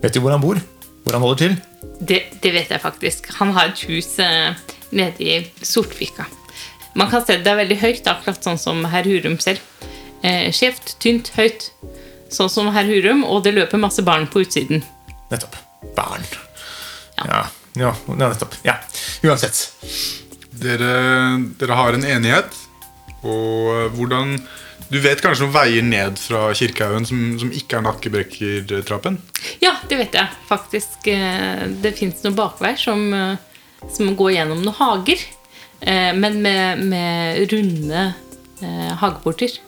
Vet 0.00 0.16
du 0.16 0.22
hvor 0.24 0.32
han 0.32 0.40
bor? 0.40 0.58
Hvor 1.04 1.18
han 1.18 1.22
holder 1.26 1.42
til? 1.42 1.58
Det, 2.00 2.22
det 2.40 2.54
vet 2.54 2.72
jeg 2.72 2.82
faktisk. 2.82 3.28
Han 3.42 3.52
har 3.54 3.68
et 3.74 3.84
hus 3.90 4.16
eh, 4.24 4.56
nede 4.96 5.20
i 5.20 5.36
Sortvika. 5.60 6.24
Man 6.96 7.12
kan 7.12 7.26
se 7.28 7.36
det 7.36 7.52
er 7.52 7.60
veldig 7.60 7.78
høyt, 7.82 8.08
akkurat 8.08 8.48
sånn 8.48 8.58
som 8.58 8.80
herr 8.88 9.04
Hurum 9.06 9.36
selv. 9.44 9.60
Eh, 10.24 10.48
skjevt, 10.56 10.96
tynt, 11.04 11.34
høyt. 11.36 11.68
Sånn 12.32 12.50
som 12.50 12.72
herr 12.74 12.88
Hurum, 12.88 13.22
og 13.28 13.44
det 13.44 13.54
løper 13.54 13.84
masse 13.84 14.02
barn 14.06 14.26
på 14.32 14.46
utsiden. 14.48 14.80
Nettopp. 15.28 15.60
Barn. 16.00 16.24
Ja. 17.24 17.46
Ja, 17.76 17.90
nettopp. 18.16 18.54
Ja, 18.64 18.78
uansett. 19.22 19.58
Dere, 20.56 20.92
dere 21.60 21.76
har 21.76 21.92
en 21.96 22.04
enighet. 22.08 22.54
Og 23.26 23.72
eh, 23.74 23.90
hvordan 23.96 24.36
Du 24.88 25.00
vet 25.02 25.18
kanskje 25.20 25.42
noen 25.44 25.54
veier 25.56 25.82
ned 25.82 26.18
fra 26.20 26.44
Kirkehaugen 26.54 27.06
som, 27.08 27.22
som 27.40 27.48
ikke 27.50 27.78
er 27.80 27.82
Nakkebrekkertrappen? 27.88 29.16
Ja, 29.60 29.72
det 29.90 29.98
vet 29.98 30.14
jeg 30.14 30.28
faktisk. 30.48 31.08
eh, 31.10 31.64
Det 31.82 31.92
fins 31.98 32.22
noen 32.24 32.36
bakveier 32.38 32.78
som, 32.78 33.02
eh, 33.12 33.36
som 33.92 34.12
går 34.16 34.36
gjennom 34.36 34.62
noen 34.62 34.78
hager. 34.78 35.24
eh, 35.80 36.12
Men 36.14 36.40
med, 36.44 36.84
med 36.86 37.52
runde 37.52 38.04
eh, 38.62 38.92
hageporter. 39.02 39.58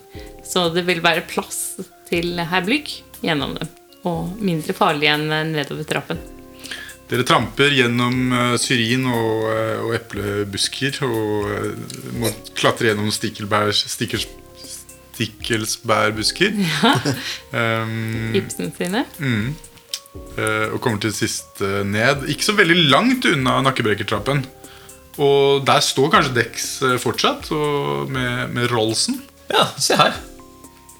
Så 0.49 0.69
det 0.73 0.87
vil 0.89 1.03
være 1.05 1.27
plass 1.29 1.77
til 2.09 2.39
herr 2.39 2.65
Blygg 2.65 2.89
gjennom 3.21 3.59
dem. 3.59 3.69
Og 4.09 4.39
mindre 4.41 4.73
farlig 4.73 5.11
enn 5.11 5.27
nedover 5.53 5.85
trappen. 5.85 6.23
Dere 7.09 7.25
tramper 7.25 7.73
gjennom 7.73 8.33
eh, 8.37 8.57
syrin 8.61 9.07
og, 9.09 9.47
eh, 9.49 9.79
og 9.81 9.95
eplebusker 9.97 10.99
og 11.07 11.47
eh, 11.55 11.71
må 12.21 12.29
klatre 12.59 12.91
gjennom 12.91 13.09
stikkelsbærbusker. 13.15 14.27
stikkelsbærbusker. 15.17 16.53
Um, 17.49 18.35
Ibsen 18.37 18.69
sine. 18.77 19.01
eh, 20.37 20.67
og 20.75 20.81
kommer 20.85 21.01
til 21.01 21.15
sist 21.17 21.63
eh, 21.65 21.81
ned. 21.89 22.27
Ikke 22.29 22.45
så 22.45 22.53
veldig 22.59 22.77
langt 22.93 23.25
unna 23.31 23.57
nakkebrekertrappen. 23.65 24.45
Og 25.19 25.65
der 25.67 25.81
står 25.83 26.13
kanskje 26.13 26.35
Dex 26.37 26.67
fortsatt, 27.03 27.49
og 27.57 28.11
med, 28.15 28.53
med 28.55 28.69
Rollsen. 28.71 29.17
Ja, 29.51 29.65
se 29.81 29.97
her. 29.99 30.13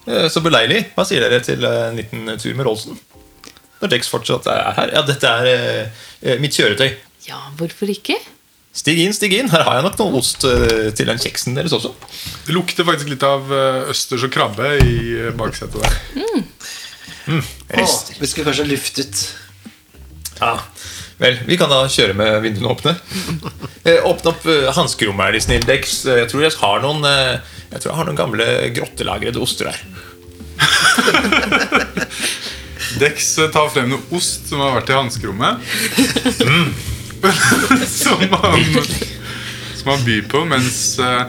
Eh, 0.09 0.27
Så 0.33 0.41
beleilig. 0.43 0.87
Hva 0.97 1.05
sier 1.07 1.21
dere 1.23 1.39
til 1.45 1.63
en 1.69 2.01
liten 2.01 2.25
tur 2.41 2.57
med 2.59 2.67
Rolsen? 2.67 2.97
Når 3.83 3.93
Dex 3.93 4.09
fortsatt 4.11 4.49
er 4.51 4.73
her. 4.77 4.93
Ja, 4.97 5.05
dette 5.07 5.31
er 5.31 5.51
eh, 5.53 6.03
eh, 6.23 6.41
mitt 6.43 6.57
kjøretøy. 6.59 6.91
Ja, 7.29 7.39
hvorfor 7.59 7.91
ikke? 7.93 8.17
Stig 8.79 8.99
inn, 9.03 9.15
stig 9.17 9.33
inn. 9.35 9.49
Her 9.51 9.65
har 9.67 9.79
jeg 9.79 9.87
nok 9.89 9.99
noe 10.01 10.21
ost 10.21 10.45
eh, 10.47 10.91
til 10.97 11.09
den 11.11 11.19
kjeksen 11.23 11.57
deres 11.59 11.75
også. 11.77 11.91
Det 12.47 12.55
lukter 12.55 12.87
faktisk 12.87 13.11
litt 13.11 13.25
av 13.27 13.49
eh, 13.55 13.91
østers 13.95 14.27
og 14.29 14.33
krabbe 14.35 14.75
i 14.85 14.99
baksetet 15.39 15.83
der. 15.83 15.99
Å, 17.29 17.41
Rester. 17.77 18.17
vi 18.23 18.29
skulle 18.31 18.49
kanskje 18.49 18.69
luftet 18.71 19.25
Ja. 20.39 20.55
Vel, 21.19 21.35
vi 21.49 21.57
kan 21.59 21.67
da 21.71 21.81
kjøre 21.91 22.15
med 22.15 22.37
vinduene 22.45 22.71
åpne. 22.71 22.93
Eh, 23.83 24.05
åpne 24.07 24.31
opp 24.31 24.45
eh, 24.47 24.69
hanskerommet, 24.77 25.27
er 25.27 25.35
de 25.35 25.41
snill, 25.43 25.65
Dex. 25.67 26.05
Jeg 26.07 26.29
tror 26.31 26.45
jeg 26.47 26.55
har 26.61 26.85
noen 26.85 27.03
eh, 27.09 27.41
Jeg 27.73 27.83
tror 27.83 27.91
jeg 27.91 27.99
har 27.99 28.07
noen 28.09 28.21
gamle 28.21 28.47
grottelagrede 28.77 29.43
oster 29.43 29.73
her. 29.73 29.81
Dex 32.97 33.39
eh, 33.39 33.51
tar 33.53 33.69
frem 33.73 33.91
noe 33.93 34.17
ost 34.17 34.49
som 34.51 34.63
har 34.65 34.79
vært 34.79 34.93
i 34.93 34.97
hanskerommet. 34.97 35.61
han, 38.33 38.63
som 39.81 39.93
han 39.93 40.07
byr 40.07 40.25
på 40.31 40.45
mens, 40.49 40.81
eh, 41.03 41.27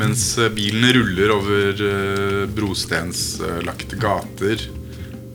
mens 0.00 0.26
bilen 0.56 0.90
ruller 0.98 1.32
over 1.34 1.84
eh, 1.86 2.42
brostenslagte 2.56 3.98
gater 4.00 4.66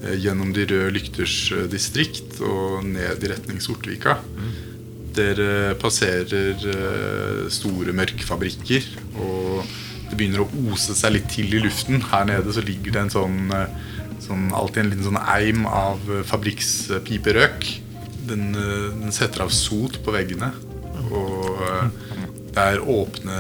eh, 0.04 0.16
gjennom 0.22 0.54
de 0.56 0.68
røde 0.70 0.94
lykters 0.96 1.38
eh, 1.56 1.66
distrikt 1.72 2.40
og 2.46 2.86
ned 2.88 3.24
i 3.26 3.34
retning 3.34 3.64
Sortvika. 3.64 4.20
Dere 5.16 5.76
passerer 5.80 6.60
eh, 6.68 7.46
store 7.54 7.94
mørkfabrikker, 7.96 8.88
og 9.24 9.62
det 10.10 10.18
begynner 10.20 10.44
å 10.44 10.50
ose 10.72 10.96
seg 10.98 11.16
litt 11.16 11.30
til 11.34 11.54
i 11.56 11.62
luften. 11.64 12.04
Her 12.12 12.28
nede 12.30 12.52
så 12.54 12.64
ligger 12.66 12.92
det 12.98 13.04
en 13.06 13.14
sånn, 13.14 13.38
eh, 13.56 13.94
sånn 14.26 14.50
alltid 14.56 14.84
en 14.84 14.92
liten 14.94 15.08
sånn 15.10 15.22
eim 15.22 15.66
av 15.70 16.02
eh, 16.12 16.24
fabrikkspiperøk. 16.28 17.68
Den, 18.26 18.50
eh, 18.58 18.90
den 18.96 19.14
setter 19.16 19.46
av 19.46 19.54
sot 19.54 20.00
på 20.06 20.14
veggene, 20.16 20.52
og 21.12 21.62
eh, 21.68 21.88
det 22.56 22.66
er 22.72 22.82
åpne, 22.88 23.38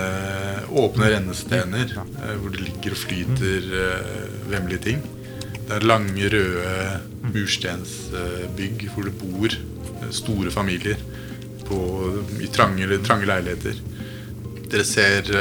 åpne 0.75 1.09
rennestener 1.13 1.93
hvor 1.95 2.51
det 2.51 2.65
ligger 2.65 2.91
og 2.91 2.99
flyter 2.99 3.69
vemmelige 4.51 4.81
ting. 4.89 5.05
Det 5.55 5.77
er 5.77 5.85
lange, 5.87 6.27
røde 6.33 6.73
murstensbygg 7.23 8.83
hvor 8.91 9.07
det 9.07 9.13
bor 9.21 9.55
store 10.11 10.51
familier 10.51 10.99
på, 11.63 11.79
i 12.43 12.51
trange, 12.51 12.99
trange 13.07 13.31
leiligheter. 13.31 13.79
Dere 14.67 14.83
ser 14.83 15.31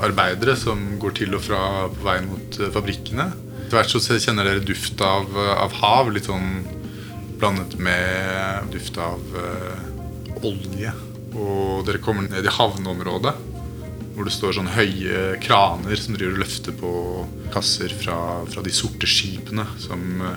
arbeidere 0.00 0.56
som 0.56 0.94
går 0.96 1.18
til 1.20 1.36
og 1.36 1.44
fra 1.44 1.60
på 1.92 2.08
vei 2.08 2.22
mot 2.24 2.60
fabrikkene. 2.72 3.28
Etter 3.64 3.78
hvert 3.80 3.94
så 3.96 4.18
kjenner 4.20 4.44
dere 4.44 4.60
duft 4.60 5.00
av, 5.00 5.30
av 5.32 5.72
hav, 5.80 6.12
litt 6.12 6.28
sånn 6.28 6.58
blandet 7.40 7.78
med 7.80 8.68
duft 8.74 8.98
av 9.00 9.22
uh, 9.32 10.44
olje. 10.44 10.92
Og 11.32 11.86
dere 11.88 12.02
kommer 12.04 12.28
ned 12.28 12.44
i 12.44 12.52
havneområdet, 12.52 13.32
hvor 14.14 14.28
det 14.28 14.34
står 14.36 14.58
sånne 14.58 14.76
høye 14.76 15.22
kraner 15.42 15.98
som 15.98 16.14
driver 16.14 16.36
og 16.36 16.42
løfter 16.44 16.76
på 16.78 16.92
kasser 17.54 17.96
fra, 17.98 18.18
fra 18.52 18.62
de 18.62 18.74
sorte 18.74 19.08
skipene 19.10 19.64
som 19.82 20.22
eh, 20.22 20.36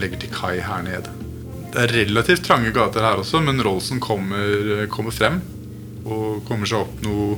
legger 0.00 0.22
til 0.22 0.32
kai 0.32 0.54
her 0.64 0.86
nede. 0.86 1.12
Det 1.74 1.82
er 1.82 1.94
relativt 1.98 2.46
trange 2.46 2.72
gater 2.72 3.04
her 3.04 3.20
også, 3.20 3.42
men 3.44 3.60
Rollsen 3.60 4.00
kommer, 4.00 4.86
kommer 4.88 5.12
frem. 5.12 5.42
Og 6.08 6.40
kommer 6.48 6.70
seg 6.70 6.86
opp 6.86 7.04
noe, 7.04 7.36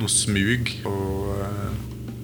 noe 0.00 0.08
smug 0.08 0.72
og 0.88 1.34
eh, 1.36 1.78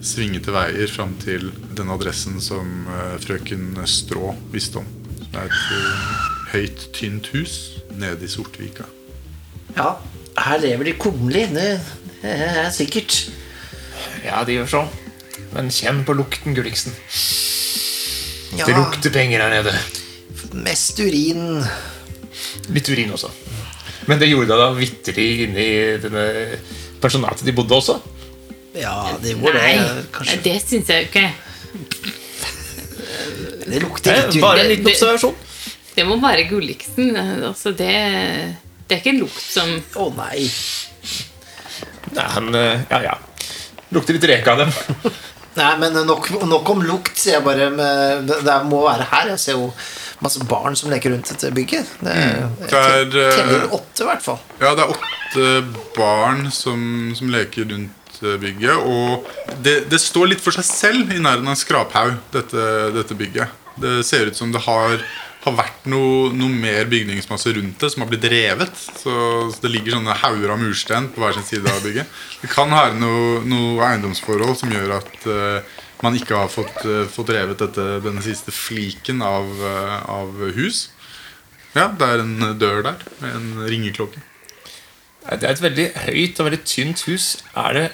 svingete 0.07 0.53
veier 0.55 0.91
fram 0.91 1.15
til 1.23 1.49
den 1.77 1.91
adressen 1.93 2.39
som 2.45 2.87
eh, 2.91 3.17
frøken 3.23 3.75
Strå 3.91 4.33
visste 4.53 4.81
om. 4.83 4.89
Det 5.27 5.41
er 5.43 5.49
et 5.51 5.73
eh, 5.77 6.21
høyt, 6.55 6.85
tynt 6.97 7.31
hus 7.35 7.57
nede 7.97 8.25
i 8.27 8.31
Sortvika. 8.31 8.87
Ja, 9.77 9.97
her 10.39 10.61
lever 10.63 10.89
de 10.91 10.95
kummerlig. 11.01 11.49
Det 11.53 11.69
er 12.33 12.71
sikkert. 12.75 13.19
Ja, 14.25 14.43
de 14.47 14.57
gjør 14.61 14.71
sånn. 14.77 14.95
Men 15.55 15.71
kjenn 15.73 16.03
på 16.07 16.15
lukten, 16.17 16.55
Gulliksen. 16.57 16.95
Ja, 18.57 18.65
Det 18.67 18.77
lukter 18.77 19.13
penger 19.13 19.43
her 19.45 19.53
nede. 19.53 19.75
mest 20.65 20.99
urin. 21.01 21.61
Litt 22.73 22.89
urin 22.89 23.13
også. 23.13 23.31
Men 24.07 24.21
det 24.21 24.29
gjorde 24.31 24.49
det 24.53 24.59
da 24.61 24.69
vitterlig 24.77 25.29
inni 25.47 25.67
denne 26.01 26.27
personatet 27.03 27.45
de 27.47 27.53
bodde 27.57 27.75
også. 27.77 27.99
Ja, 28.77 28.97
det 29.23 29.33
gjorde 29.35 29.53
det. 29.57 29.63
Nei, 29.63 30.05
Kanskje. 30.13 30.39
det 30.45 30.57
syns 30.63 30.91
jeg 30.93 31.05
jo 31.05 31.09
ikke. 31.11 31.27
Det 33.67 33.81
lukter 33.83 34.13
Eh, 34.13 34.27
litt 34.31 34.43
Bare 34.43 34.61
en 34.65 34.69
liten 34.71 34.91
observasjon. 34.93 35.35
Det 35.97 36.05
må 36.07 36.19
være 36.21 36.45
Gulliksen. 36.51 37.17
Altså, 37.17 37.73
det, 37.73 37.93
det 38.87 38.97
er 38.97 39.01
ikke 39.01 39.15
en 39.15 39.23
lukt 39.25 39.41
som 39.43 39.73
Å 39.97 40.11
nei. 40.19 40.45
Nei, 42.17 42.27
han, 42.37 42.53
eh, 42.55 42.85
ja, 42.91 43.01
ja. 43.11 43.17
Lukter 43.95 44.17
litt 44.17 44.29
reke 44.29 44.53
av 44.53 44.65
dem. 44.65 44.73
Nei, 45.57 45.71
men 45.81 45.95
nok, 46.05 46.29
nok 46.45 46.69
om 46.75 46.83
lukt, 46.85 47.17
jeg 47.25 47.41
bare. 47.45 47.71
Det, 48.29 48.43
det 48.45 48.57
må 48.69 48.83
være 48.85 49.07
her. 49.09 49.31
Jeg 49.33 49.41
ser 49.41 49.57
jo 49.57 49.71
masse 50.25 50.41
barn 50.49 50.77
som 50.77 50.91
leker 50.93 51.13
rundt 51.15 51.29
dette 51.33 51.51
bygget. 51.57 51.95
Det, 52.05 52.17
Det 52.61 52.77
er, 52.77 52.99
jeg 53.01 53.07
eh, 53.25 53.37
teller 53.41 53.67
åtte, 53.79 54.03
i 54.05 54.09
hvert 54.11 54.25
fall. 54.25 54.41
Ja, 54.61 54.75
det 54.77 54.85
er 54.85 54.93
åtte 54.97 55.47
barn 55.97 56.51
som, 56.53 56.81
som 57.17 57.33
leker 57.33 57.69
rundt 57.73 57.96
eh, 57.96 57.96
bygget. 58.23 58.81
Og 58.81 59.29
det, 59.63 59.87
det 59.91 60.01
står 60.03 60.33
litt 60.33 60.43
for 60.43 60.57
seg 60.57 60.67
selv 60.69 61.15
i 61.15 61.21
nærheten 61.21 61.47
av 61.47 61.55
en 61.55 61.61
skraphaug, 61.61 62.19
dette, 62.35 62.67
dette 62.97 63.17
bygget. 63.19 63.63
Det 63.77 64.01
ser 64.09 64.31
ut 64.31 64.39
som 64.39 64.53
det 64.53 64.63
har, 64.65 65.03
har 65.45 65.57
vært 65.59 65.89
noe, 65.93 66.31
noe 66.35 66.51
mer 66.53 66.89
bygningsmasse 66.91 67.53
rundt 67.57 67.83
det 67.83 67.91
som 67.93 68.05
har 68.05 68.11
blitt 68.11 68.29
revet. 68.33 68.73
Så, 68.75 69.15
så 69.53 69.65
det 69.65 69.73
ligger 69.75 69.99
sånne 69.99 70.17
hauger 70.23 70.55
av 70.55 70.63
murstein 70.63 71.11
på 71.13 71.23
hver 71.23 71.37
sin 71.37 71.49
side 71.49 71.73
av 71.73 71.83
bygget. 71.85 72.15
Det 72.43 72.53
kan 72.53 72.73
være 72.73 72.97
noe, 73.01 73.43
noe 73.47 73.91
eiendomsforhold 73.91 74.57
som 74.63 74.73
gjør 74.73 74.97
at 74.99 75.29
uh, 75.29 75.83
man 76.05 76.17
ikke 76.17 76.39
har 76.41 76.53
fått, 76.53 76.79
uh, 76.89 77.05
fått 77.13 77.35
revet 77.37 77.61
dette, 77.63 77.89
denne 78.05 78.25
siste 78.25 78.55
fliken 78.55 79.21
av, 79.25 79.53
uh, 79.61 79.99
av 80.17 80.41
hus. 80.57 80.87
Ja, 81.77 81.91
det 81.93 82.09
er 82.09 82.25
en 82.25 82.57
dør 82.57 82.81
der 82.87 83.05
med 83.21 83.37
en 83.37 83.69
ringeklokke. 83.69 84.23
Det 85.27 85.43
er 85.43 85.53
et 85.57 85.63
veldig 85.63 85.87
høyt 86.07 86.41
og 86.41 86.47
veldig 86.47 86.63
tynt 86.65 87.03
hus. 87.11 87.27
Er 87.59 87.77
det, 87.77 87.87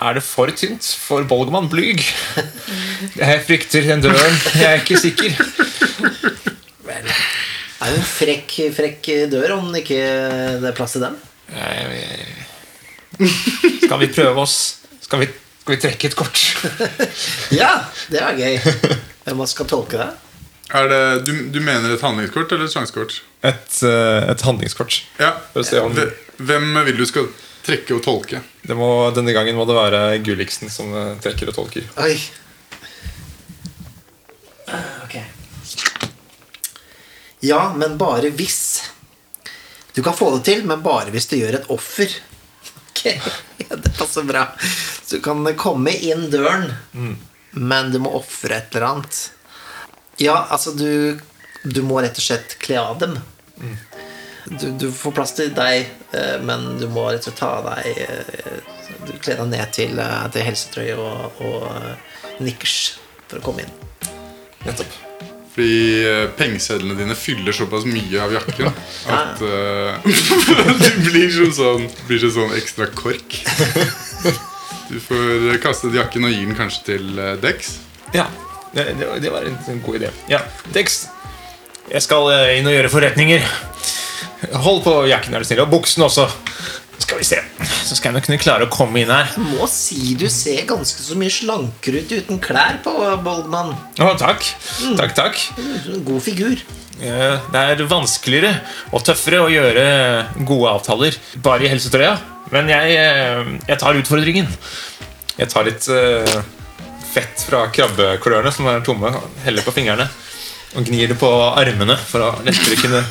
er 0.00 0.14
det 0.18 0.22
for 0.22 0.50
tynt 0.54 0.86
for 0.98 1.24
Bolgman 1.28 1.68
Blyg? 1.72 2.02
Jeg 3.20 3.42
frykter 3.48 3.86
den 3.88 4.02
døren. 4.04 4.36
Jeg 4.54 4.68
er 4.68 4.82
ikke 4.82 5.00
sikker. 5.00 5.34
Vel, 6.86 7.08
er 7.08 7.92
jo 7.92 7.98
en 7.98 8.06
frekk, 8.06 8.54
frekk 8.76 9.10
dør, 9.32 9.56
om 9.58 9.74
ikke 9.78 9.98
det 10.62 10.70
er 10.70 10.76
plass 10.78 10.94
til 10.96 11.04
den. 11.06 11.18
Skal 13.84 13.98
vi 14.02 14.08
prøve 14.14 14.42
oss? 14.44 14.56
Skal 15.02 15.22
vi, 15.24 15.28
skal 15.62 15.74
vi 15.76 15.80
trekke 15.82 16.10
et 16.10 16.16
kort? 16.18 16.42
Ja, 17.60 17.70
det 18.12 18.20
er 18.22 18.38
gøy. 18.38 18.58
Hvem 19.26 19.44
skal 19.50 19.68
tolke 19.70 19.98
det? 20.00 20.08
Er 20.78 20.88
det, 20.90 21.02
du, 21.24 21.32
du 21.54 21.58
mener 21.64 21.94
et 21.94 22.02
handlingskort 22.04 22.50
eller 22.52 22.68
et 22.68 22.74
sjansekort? 22.74 23.14
Et, 23.46 23.78
eh, 23.88 24.26
et 24.34 24.42
handlingskort. 24.44 24.98
Ja. 25.20 25.30
Se 25.64 25.80
om- 25.80 25.96
Hvem 26.38 26.66
vil 26.86 26.98
du 27.00 27.06
skal 27.08 27.30
trekke 27.68 27.96
og 27.98 28.02
tolke. 28.04 28.40
Det 28.64 28.76
må, 28.76 28.88
denne 29.16 29.34
gangen 29.36 29.56
må 29.58 29.66
det 29.68 29.76
være 29.76 30.02
Gulliksen 30.24 30.72
som 30.72 30.92
eh, 30.96 31.14
trekker 31.22 31.50
og 31.50 31.58
tolker. 31.58 31.88
Oi. 32.00 32.14
Ok. 35.04 35.18
Ja, 37.40 37.60
men 37.76 37.98
bare 38.00 38.32
hvis. 38.34 38.82
Du 39.94 40.02
kan 40.02 40.16
få 40.16 40.30
det 40.36 40.44
til, 40.48 40.64
men 40.66 40.82
bare 40.82 41.12
hvis 41.14 41.28
du 41.30 41.36
gjør 41.38 41.60
et 41.60 41.70
offer. 41.74 42.12
Ok, 42.88 43.04
ja, 43.62 43.76
det 43.76 43.94
passer 43.98 44.26
bra. 44.28 44.46
Så 45.04 45.18
du 45.18 45.24
kan 45.24 45.44
komme 45.58 45.92
inn 45.92 46.28
døren, 46.32 46.70
men 47.52 47.92
du 47.92 48.00
må 48.02 48.12
ofre 48.18 48.58
et 48.58 48.74
eller 48.74 48.88
annet. 48.92 49.20
Ja, 50.18 50.40
altså, 50.50 50.74
du, 50.74 51.18
du 51.62 51.82
må 51.86 52.00
rett 52.02 52.18
og 52.18 52.24
slett 52.26 52.58
kle 52.62 52.80
av 52.82 52.98
dem. 53.02 53.18
Du, 54.50 54.70
du 54.70 54.86
får 54.92 55.12
plass 55.16 55.34
til 55.36 55.50
deg, 55.56 55.88
eh, 56.16 56.36
men 56.44 56.78
du 56.80 56.86
må 56.92 57.08
rett 57.10 57.20
og 57.20 57.28
slett 57.28 57.40
ta 57.40 57.50
av 57.58 57.66
deg 57.68 57.98
eh, 58.04 58.78
Du 59.04 59.12
kler 59.20 59.42
deg 59.42 59.50
ned 59.50 59.74
til, 59.76 59.98
eh, 60.00 60.24
til 60.32 60.46
helsetrøye 60.46 60.94
og, 60.96 61.42
og 61.44 62.40
nikkers 62.44 62.78
for 63.28 63.40
å 63.40 63.44
komme 63.44 63.66
inn. 63.66 63.74
Nettopp. 64.64 64.96
Fordi 65.52 66.30
pengesedlene 66.38 66.94
dine 67.00 67.16
fyller 67.18 67.56
såpass 67.56 67.82
mye 67.88 68.20
av 68.22 68.30
jakken 68.30 68.68
at 69.10 69.40
uh, 69.42 70.04
du 70.84 71.08
blir 71.08 71.32
som 71.34 71.50
sånn, 71.56 71.88
blir 72.06 72.22
som 72.22 72.30
sånn 72.36 72.54
ekstra 72.54 72.86
kork. 72.94 73.40
Du 74.86 75.00
får 75.02 75.58
kastet 75.64 75.98
jakken 75.98 76.28
og 76.28 76.30
gir 76.30 76.46
den 76.46 76.54
kanskje 76.56 76.84
til 76.92 77.18
Dex. 77.42 77.74
Ja, 78.14 78.28
det, 78.70 78.86
det, 79.02 79.32
var 79.34 79.50
en, 79.50 79.58
en 79.66 79.82
god 79.82 79.98
idé. 79.98 80.12
Ja, 80.30 80.44
Dex, 80.76 81.08
jeg 81.90 82.06
skal 82.06 82.30
inn 82.54 82.70
og 82.70 82.78
gjøre 82.78 82.94
forretninger. 82.94 83.50
Hold 84.64 84.82
på 84.86 84.94
jakken, 85.10 85.34
er 85.34 85.42
du 85.44 85.48
snill. 85.48 85.64
Og 85.64 85.72
buksen 85.72 86.04
også. 86.06 86.28
Skal 86.98 87.20
vi 87.20 87.26
se. 87.28 87.38
Så 87.86 87.96
skal 87.96 88.10
jeg 88.10 88.18
nok 88.18 88.26
kunne 88.26 88.40
klare 88.42 88.66
å 88.66 88.72
komme 88.72 89.00
inn 89.00 89.12
her. 89.12 89.30
Jeg 89.32 89.46
må 89.54 89.68
si 89.70 90.16
du 90.18 90.26
ser 90.32 90.64
ganske 90.68 91.04
så 91.04 91.16
mye 91.18 91.32
slankere 91.32 92.02
ut 92.02 92.12
uten 92.18 92.42
klær 92.42 92.80
på, 92.84 92.92
Boldman. 93.24 93.72
Å, 94.02 94.10
takk. 94.18 94.44
Takk, 94.98 95.14
takk. 95.16 95.40
God 96.04 96.20
figur. 96.26 96.58
Det 96.98 97.60
er 97.62 97.84
vanskeligere 97.86 98.58
og 98.90 99.04
tøffere 99.06 99.44
å 99.44 99.50
gjøre 99.52 99.84
gode 100.42 100.74
avtaler 100.74 101.18
bare 101.44 101.68
i 101.68 101.70
helsetrøya. 101.70 102.16
Men 102.52 102.70
jeg, 102.72 102.96
eh, 102.98 103.50
jeg 103.68 103.78
tar 103.78 103.98
utfordringen. 103.98 104.48
Jeg 105.38 105.52
tar 105.52 105.68
litt 105.68 105.86
eh, 105.92 106.38
fett 107.12 107.44
fra 107.46 107.66
krabbeklørne 107.72 108.50
som 108.54 108.66
er 108.70 108.82
tomme, 108.86 109.12
heller 109.44 109.64
på 109.66 109.74
fingrene. 109.76 110.08
Og 110.76 110.84
gnir 110.84 111.08
det 111.08 111.16
på 111.20 111.28
armene 111.56 111.96
for 112.08 112.26
å 112.26 112.32
lettere 112.44 112.76
kunne 112.80 113.04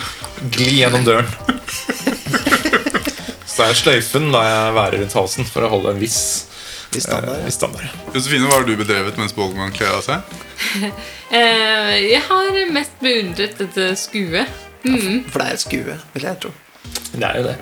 gli 0.54 0.78
gjennom 0.78 1.06
døren. 1.08 1.30
Så 3.50 3.66
er 3.66 3.78
sløyfen 3.80 4.28
lar 4.30 4.46
jeg 4.46 4.76
være 4.76 5.00
rundt 5.02 5.16
halsen 5.18 5.48
for 5.50 5.66
å 5.66 5.72
holde 5.72 5.96
en 5.96 6.02
viss, 6.02 6.20
I 6.94 7.02
standard. 7.02 7.40
eh, 7.40 7.46
viss 7.48 7.58
standard. 7.58 7.96
Josefine, 8.14 8.46
hva 8.46 8.60
har 8.60 8.68
du 8.68 8.76
bedrevet 8.78 9.18
mens 9.18 9.34
Bollemann 9.34 9.74
kler 9.74 9.98
av 9.98 10.06
seg? 10.06 10.38
Eh, 11.28 11.96
jeg 12.08 12.22
har 12.24 12.56
mest 12.72 12.94
beundret 13.04 13.58
dette 13.60 13.90
skuet. 14.00 14.48
Mm. 14.88 15.26
For 15.28 15.42
det 15.42 15.48
er 15.48 15.58
et 15.58 15.60
skue, 15.60 15.96
vil 16.14 16.28
jeg 16.30 16.40
tro. 16.40 16.52
Det 17.12 17.26
er 17.28 17.42
jo 17.42 17.42
det. 17.50 17.56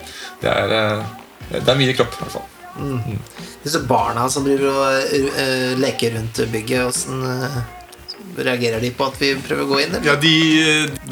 Det 0.43 0.51
er, 0.51 0.73
eh, 0.77 1.55
det 1.55 1.71
er 1.73 1.79
mye 1.79 1.95
kropp, 1.97 2.13
i 2.13 2.21
hvert 2.21 2.35
fall. 2.35 2.51
Disse 3.63 3.81
barna 3.89 4.27
som 4.29 4.45
driver 4.45 4.69
og 4.69 5.15
uh, 5.15 5.73
leker 5.81 6.13
rundt 6.19 6.43
bygget, 6.53 6.85
åssen 6.91 7.25
reagerer 8.43 8.81
de 8.83 8.89
på 8.95 9.05
at 9.07 9.15
vi 9.21 9.29
prøver 9.45 9.63
å 9.63 9.69
gå 9.69 9.77
inn? 9.83 9.93
Eller? 9.95 10.07
Ja, 10.07 10.15
de, 10.19 10.33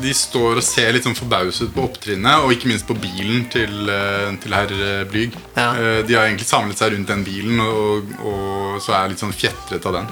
de 0.03 0.13
står 0.17 0.59
og 0.59 0.65
ser 0.65 0.91
litt 0.95 1.05
sånn 1.07 1.15
forbauset 1.17 1.71
på 1.75 1.85
opptrinnet, 1.85 2.43
og 2.43 2.51
ikke 2.55 2.69
minst 2.71 2.87
på 2.89 2.97
bilen 2.99 3.45
til, 3.53 3.73
eh, 3.93 4.31
til 4.43 4.55
herr 4.57 4.73
eh, 4.75 5.03
Blyg. 5.11 5.37
Ja. 5.55 5.69
Eh, 5.77 6.01
De 6.07 6.17
har 6.17 6.27
egentlig 6.27 6.49
samlet 6.49 6.81
seg 6.81 6.93
rundt 6.95 7.07
den 7.13 7.23
bilen, 7.27 7.61
og, 7.63 8.11
og 8.25 8.81
så 8.83 8.95
er 8.97 9.05
jeg 9.05 9.13
litt 9.15 9.23
sånn 9.23 9.35
fjetret 9.37 9.87
av 9.89 9.97
den. 9.99 10.11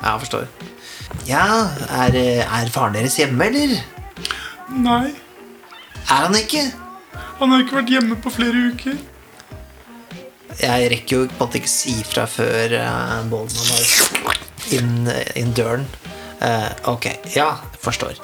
Ja, 0.00 0.14
jeg 0.14 0.22
forstår. 0.24 0.48
Ja, 1.28 1.44
er, 2.04 2.16
er 2.46 2.72
faren 2.74 2.96
deres 2.98 3.18
hjemme, 3.20 3.46
eller? 3.50 3.76
Nei, 4.76 5.12
Er 6.06 6.24
han 6.26 6.34
ikke? 6.38 6.64
han 7.38 7.52
har 7.52 7.60
ikke 7.62 7.76
vært 7.82 7.90
hjemme 7.92 8.16
på 8.24 8.30
flere 8.32 8.70
uker. 8.72 8.96
Jeg 10.56 10.86
rekker 10.88 11.16
jo 11.18 11.24
på 11.28 11.34
en 11.36 11.40
måte 11.42 11.58
ikke 11.60 11.68
si 11.68 11.92
fra 12.08 12.24
før 12.30 12.72
uh, 12.80 13.18
Boldman 13.28 13.66
har 13.74 14.38
inn, 14.72 15.10
inn 15.36 15.50
døren. 15.56 15.84
Eh, 16.40 16.70
ok, 16.92 17.06
ja, 17.36 17.48
jeg 17.72 17.80
forstår. 17.80 18.18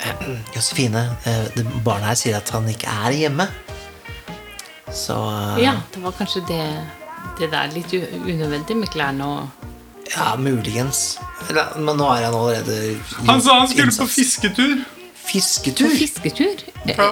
Eh, 0.00 0.28
Josefine, 0.56 1.08
uh, 1.26 1.82
barnet 1.84 2.10
her 2.10 2.18
sier 2.18 2.38
at 2.40 2.50
han 2.54 2.66
ikke 2.68 2.90
er 3.06 3.14
hjemme. 3.16 3.46
Så 4.92 5.16
eh, 5.16 5.62
Ja, 5.64 5.76
det 5.94 6.02
var 6.02 6.14
kanskje 6.18 6.42
det, 6.48 6.64
det 7.40 7.50
der 7.52 7.70
litt 7.74 7.94
unødvendig 7.94 8.76
med 8.76 8.90
klærne 8.92 9.26
og 9.26 9.66
ja, 10.14 10.36
muligens. 10.38 11.18
Men 11.50 11.96
nå 11.98 12.06
er 12.14 12.28
han 12.28 12.34
allerede 12.34 12.76
Han 13.26 13.40
sa 13.42 13.58
han 13.58 13.68
skulle 13.68 13.94
på 13.98 14.06
fisketur. 14.06 14.76
Fisketur? 15.26 15.88
På 15.90 15.98
fisketur? 15.98 16.62
Ja. 16.86 17.08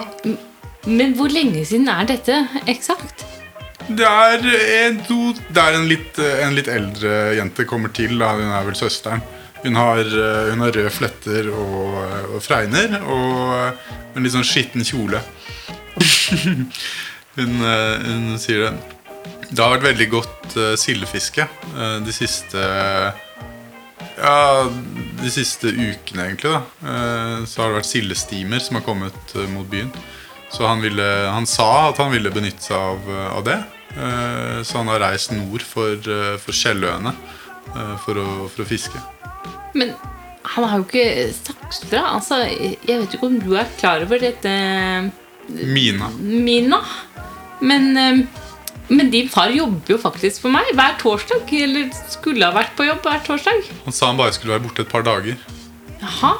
Men 0.85 1.15
hvor 1.17 1.27
lenge 1.27 1.65
siden 1.67 1.89
er 1.91 2.07
dette 2.07 2.37
eksakt? 2.71 3.25
Det 3.85 4.07
er 4.07 4.47
en, 4.87 5.01
to, 5.05 5.33
det 5.35 5.61
er 5.61 5.75
en 5.77 5.89
litt, 5.89 6.17
en 6.17 6.55
litt 6.55 6.69
eldre 6.71 7.35
jente 7.37 7.67
kommer 7.67 7.91
til. 7.93 8.15
Da. 8.21 8.31
Hun 8.39 8.47
er 8.47 8.63
vel 8.69 8.79
søsteren. 8.79 9.21
Hun 9.65 9.75
har, 9.75 9.99
eh, 9.99 10.49
hun 10.51 10.61
har 10.61 10.75
røde 10.75 10.91
fletter 10.93 11.47
og, 11.49 11.95
og 12.35 12.41
fregner 12.45 12.99
og 13.01 13.79
en 14.13 14.21
litt 14.21 14.35
sånn 14.35 14.45
skitten 14.45 14.85
kjole. 14.85 15.17
hun, 17.39 17.55
eh, 17.65 18.03
hun 18.05 18.35
sier 18.41 18.67
det. 18.67 18.73
Det 19.49 19.57
har 19.63 19.73
vært 19.73 19.87
veldig 19.87 20.07
godt 20.11 20.57
eh, 20.61 20.75
sildefiske 20.77 21.47
de 22.05 22.13
siste 22.13 22.61
Ja, 24.15 24.35
de 25.23 25.31
siste 25.33 25.73
ukene, 25.73 26.27
egentlig. 26.27 26.53
da 26.53 26.61
Så 27.49 27.63
har 27.63 27.71
det 27.71 27.79
vært 27.79 27.89
sildestimer 27.89 28.61
som 28.61 28.77
har 28.77 28.85
kommet 28.85 29.35
mot 29.49 29.65
byen. 29.69 29.89
Så 30.53 30.69
han, 30.69 30.79
ville, 30.85 31.09
han 31.33 31.49
sa 31.49 31.89
at 31.89 31.99
han 31.99 32.13
ville 32.13 32.31
benytte 32.31 32.69
seg 32.69 32.77
av, 32.77 33.09
av 33.33 33.43
det. 33.49 33.57
Så 34.63 34.77
han 34.77 34.93
har 34.93 35.03
reist 35.03 35.33
nord 35.35 35.65
for, 35.67 35.99
for 36.39 36.55
Skjelløene 36.55 37.11
for, 38.05 38.23
for 38.53 38.63
å 38.63 38.69
fiske. 38.69 39.03
Men 39.75 39.93
han 40.55 40.67
har 40.69 40.79
jo 40.79 40.87
ikke 40.87 41.29
sagt 41.35 41.85
fra. 41.89 42.01
Altså, 42.15 42.41
jeg 42.47 42.79
vet 42.87 43.15
ikke 43.17 43.27
om 43.27 43.37
du 43.41 43.53
er 43.59 43.69
klar 43.79 44.05
over 44.05 44.21
dette, 44.21 44.55
Mina. 45.45 46.09
Mina. 46.19 46.79
Men, 47.59 47.97
eh, 47.97 48.25
men 48.87 49.11
din 49.11 49.29
far 49.29 49.53
jobber 49.53 49.95
jo 49.95 49.97
faktisk 50.01 50.41
for 50.41 50.53
meg 50.53 50.71
hver 50.73 50.97
torsdag. 51.01 51.51
Eller 51.53 51.91
skulle 52.09 52.45
ha 52.45 52.55
vært 52.55 52.75
på 52.77 52.87
jobb 52.87 53.05
hver 53.05 53.21
torsdag. 53.25 53.69
Han 53.85 53.95
sa 53.95 54.09
han 54.09 54.19
bare 54.19 54.33
skulle 54.33 54.55
være 54.55 54.65
borte 54.65 54.85
et 54.85 54.91
par 54.91 55.05
dager. 55.05 55.37
Jaha. 56.01 56.35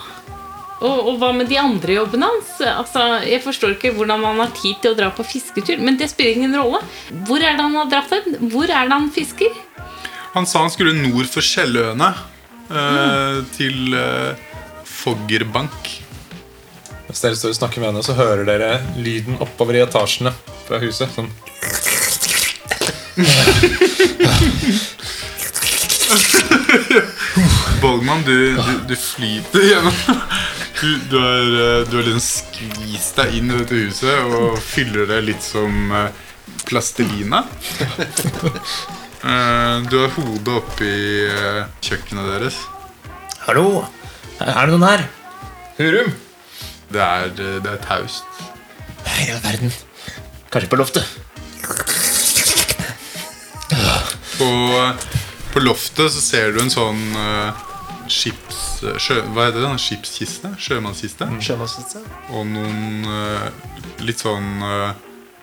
Og, 0.85 1.07
og 1.07 1.19
hva 1.21 1.31
med 1.33 1.47
de 1.49 1.57
andre 1.57 1.95
jobbene 1.95 2.27
hans? 2.27 2.49
Altså, 2.59 3.05
jeg 3.25 3.41
forstår 3.45 3.77
ikke 3.77 3.93
hvordan 3.95 4.25
han 4.27 4.41
har 4.43 4.51
tid 4.57 4.81
til 4.83 4.93
å 4.93 4.97
dra 4.97 5.11
på 5.15 5.25
fisketur. 5.25 5.79
Men 5.81 5.97
det 6.01 6.11
spiller 6.11 6.35
ingen 6.35 6.57
rolle. 6.59 6.81
Hvor 7.29 7.39
er 7.39 7.55
det 7.55 7.63
han 7.63 7.77
har 7.79 7.91
dratt 7.93 8.11
hen? 8.13 8.39
Hvor 8.51 8.67
er 8.67 8.89
det 8.89 8.97
han 8.97 9.11
fisker? 9.15 9.53
Han 10.35 10.49
sa 10.49 10.65
han 10.65 10.73
skulle 10.73 10.97
nord 10.97 11.29
for 11.31 11.45
Skjelløene. 11.45 12.11
Eh, 12.69 13.43
Til 13.55 13.93
eh, 13.99 14.35
Foggerbank. 14.89 15.91
Hvis 17.07 17.21
dere 17.21 17.35
står 17.37 17.49
og 17.53 17.59
snakker 17.59 17.79
med 17.83 17.89
henne, 17.91 18.03
så 18.05 18.13
hører 18.17 18.43
dere 18.47 18.71
lyden 18.97 19.37
oppover 19.43 19.73
i 19.77 19.83
etasjene 19.85 20.31
fra 20.65 20.79
huset. 20.81 21.09
Sånn. 21.13 21.29
Bolgman, 27.81 28.21
du, 28.25 28.55
du, 28.55 28.79
du 28.87 28.95
flyter 28.95 29.59
gjennom 29.69 29.93
Du, 30.81 30.97
du 31.09 31.17
har, 31.19 31.39
eh, 31.39 31.87
du 31.89 31.95
har 31.97 32.03
liksom 32.03 32.21
skvist 32.23 33.15
deg 33.19 33.33
inn 33.39 33.51
i 33.51 33.57
dette 33.61 33.75
huset 33.79 34.15
og 34.27 34.57
fyller 34.61 35.05
det 35.09 35.21
litt 35.29 35.43
som 35.45 35.91
eh, 35.95 36.09
plastelina. 36.67 37.43
Eh, 39.25 39.81
Du 39.89 39.97
har 40.03 40.11
hodet 40.13 40.53
oppi 40.53 40.89
eh, 41.25 41.63
kjøkkenet 41.81 42.27
deres. 42.29 42.59
Hallo? 43.47 43.85
Er 44.37 44.67
det 44.67 44.75
noen 44.75 44.85
her? 44.85 45.05
Hurum? 45.79 46.11
Det 46.93 47.01
er, 47.01 47.31
eh, 47.33 47.55
det 47.63 47.71
er 47.71 47.81
taust. 47.81 48.43
I 49.05 49.31
all 49.33 49.41
verden. 49.41 49.73
Kanskje 50.53 50.69
på 50.69 50.77
loftet? 50.77 51.09
På, 54.35 54.49
på 55.53 55.63
loftet 55.63 56.11
så 56.13 56.21
ser 56.21 56.53
du 56.53 56.61
en 56.61 56.69
sånn 56.73 57.01
uh, 57.15 57.65
skips... 58.11 58.61
Sjø, 59.01 59.21
hva 59.33 59.47
heter 59.47 59.63
det? 59.63 59.69
En 59.71 59.81
Skipskiste? 59.81 60.51
Sjømannskiste? 60.61 61.25
Sjømannskiste? 61.41 62.01
Og 62.35 62.45
noen 62.51 63.07
uh, 63.07 63.47
litt 64.05 64.21
sånn 64.21 64.59
eh, 64.61 64.91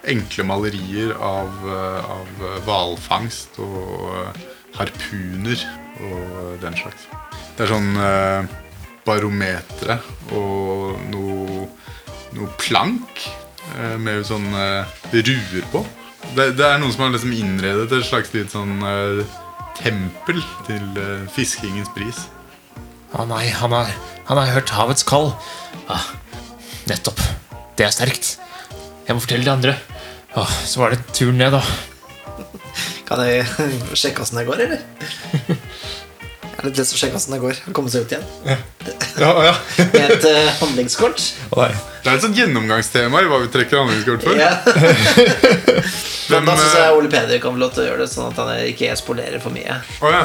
enkle 0.09 0.47
malerier 0.49 1.15
av, 1.15 1.53
eh, 1.69 2.11
av 2.17 2.43
eh, 2.49 2.59
hvalfangst 2.67 3.61
og 3.63 4.09
eh, 4.17 4.43
harpuner 4.79 5.63
og 6.03 6.59
den 6.63 6.77
slags. 6.79 7.07
Det 7.57 7.67
er 7.67 7.71
sånn 7.71 7.91
barometre 9.07 9.99
og 10.35 10.99
noe, 11.11 11.67
noe 12.37 12.51
plank 12.61 13.25
eh, 13.77 13.97
med 14.01 14.25
sånn 14.29 14.49
eh, 14.57 14.99
ruer 15.13 15.67
på. 15.73 15.85
Det, 16.37 16.53
det 16.59 16.67
er 16.67 16.79
noen 16.81 16.95
som 16.95 17.07
har 17.07 17.15
liksom 17.17 17.35
innredet 17.37 17.91
et 17.91 18.09
slags 18.09 18.33
litt 18.35 18.55
sånn 18.55 18.79
eh, 18.87 19.23
tempel 19.79 20.41
til 20.69 21.03
eh, 21.03 21.27
fiskingens 21.35 21.91
pris. 21.97 22.27
Å 23.13 23.27
nei, 23.29 23.45
han 23.53 23.75
har, 23.75 23.91
han 24.31 24.41
har 24.41 24.55
hørt 24.55 24.73
havets 24.73 25.05
kall. 25.05 25.35
Ah, 25.93 26.07
nettopp. 26.89 27.21
Det 27.77 27.85
er 27.85 27.93
sterkt. 27.93 28.37
Jeg 29.05 29.17
må 29.17 29.21
fortelle 29.21 29.45
de 29.45 29.53
andre. 29.53 29.75
Åh, 30.35 30.53
så 30.65 30.81
var 30.81 30.91
det 30.91 31.03
turen 31.13 31.39
ned, 31.39 31.53
da. 31.53 31.63
Kan 33.09 33.21
jeg 33.27 33.45
sjekke 33.99 34.25
åssen 34.25 34.41
det 34.41 34.47
går, 34.49 34.65
eller? 34.67 34.81
Jeg 36.53 36.69
har 36.69 36.69
litt 36.71 36.79
lyst 36.79 36.93
til 36.93 36.97
å 36.97 37.01
sjekke 37.01 37.19
åssen 37.19 37.33
det 37.35 37.39
går. 37.43 37.61
Komme 37.75 37.91
seg 37.91 38.05
ut 38.05 38.13
igjen. 38.13 38.27
Ja, 39.19 39.31
ja. 39.49 39.55
Med 39.97 40.13
et 40.15 40.27
uh, 40.29 40.51
handlingskort. 40.61 41.25
Nei. 41.57 41.73
Det 42.05 42.13
er 42.13 42.21
et 42.21 42.23
sånt 42.23 42.39
gjennomgangstema 42.39 43.23
i 43.25 43.27
hva 43.33 43.41
vi 43.43 43.49
trekker 43.51 43.81
handlingskort 43.81 44.23
for. 44.23 44.39
Ja. 44.39 44.53
Men 46.31 46.37
Hvem, 46.37 46.47
da 46.47 46.55
syns 46.55 46.69
eh, 46.69 46.85
jeg 46.85 47.01
Ole 47.01 47.11
Peder 47.11 47.43
kan 47.43 47.57
få 47.57 47.65
lov 47.65 47.75
til 47.75 47.83
å 47.83 47.89
gjøre 47.89 48.05
det, 48.05 48.09
sånn 48.13 48.31
at 48.31 48.39
han 48.39 48.53
ikke 48.71 48.95
spolerer 49.01 49.43
for 49.43 49.57
mye. 49.57 49.81
Å 49.83 50.15
ja. 50.15 50.23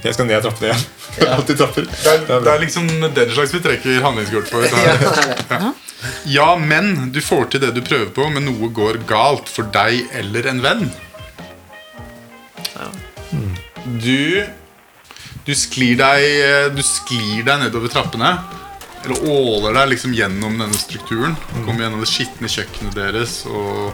Jeg 0.00 0.16
skal 0.16 0.30
ned 0.30 0.46
trappene 0.46 0.70
igjen. 0.70 0.88
Alltid 1.36 1.60
trapper. 1.60 1.92
det, 1.92 2.14
er, 2.16 2.40
det 2.48 2.54
er 2.54 2.64
liksom 2.64 2.88
den 3.04 3.36
slags 3.36 3.52
vi 3.52 3.60
trekker 3.68 4.00
handlingskort 4.06 4.48
for. 4.48 4.64
Ja, 4.64 4.96
det 4.96 5.12
er 5.12 5.28
det. 5.34 5.38
Ja, 5.52 5.74
men 6.60 7.12
du 7.12 7.20
får 7.24 7.50
til 7.52 7.62
det 7.64 7.72
du 7.76 7.82
prøver 7.84 8.10
på, 8.14 8.28
men 8.32 8.46
noe 8.48 8.70
går 8.74 9.02
galt 9.08 9.48
for 9.48 9.68
deg 9.74 10.04
eller 10.12 10.50
en 10.50 10.62
venn. 10.64 10.84
Du 13.84 14.44
Du 15.44 15.52
sklir 15.52 15.98
deg 16.00 16.74
Du 16.76 16.82
sklir 16.82 17.44
deg 17.44 17.66
nedover 17.66 17.92
trappene. 17.92 18.38
Eller 19.04 19.20
åler 19.28 19.74
deg 19.76 19.90
liksom 19.92 20.14
gjennom 20.16 20.56
denne 20.56 20.78
strukturen. 20.80 21.34
Kommer 21.66 21.84
gjennom 21.84 22.00
det 22.00 22.08
skitne 22.08 22.48
kjøkkenet 22.48 22.96
deres 22.96 23.42
og 23.44 23.92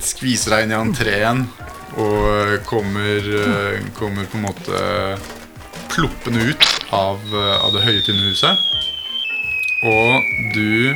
skviser 0.00 0.54
deg 0.54 0.64
inn 0.64 0.72
i 0.72 0.78
entreen. 0.78 1.44
Og 2.00 2.56
kommer, 2.64 3.26
kommer 3.98 4.24
på 4.30 4.38
en 4.38 4.46
måte 4.46 4.80
ploppende 5.90 6.46
ut 6.52 6.66
av, 6.94 7.20
av 7.34 7.72
det 7.74 7.82
høye 7.82 8.02
tinnhuset 8.06 8.60
Og 9.90 10.28
du 10.54 10.94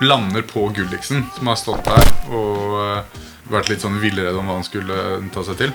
lander 0.00 0.44
på 0.46 0.68
Gulliksen, 0.74 1.24
som 1.36 1.50
har 1.50 1.58
stått 1.58 1.86
der 1.88 2.10
og 2.30 2.76
eh, 2.82 3.22
vært 3.50 3.70
litt 3.72 3.82
sånn 3.84 3.98
villredd 4.02 4.36
om 4.38 4.48
hva 4.48 4.58
han 4.60 4.66
skulle 4.66 5.18
ta 5.34 5.44
seg 5.46 5.58
til. 5.62 5.72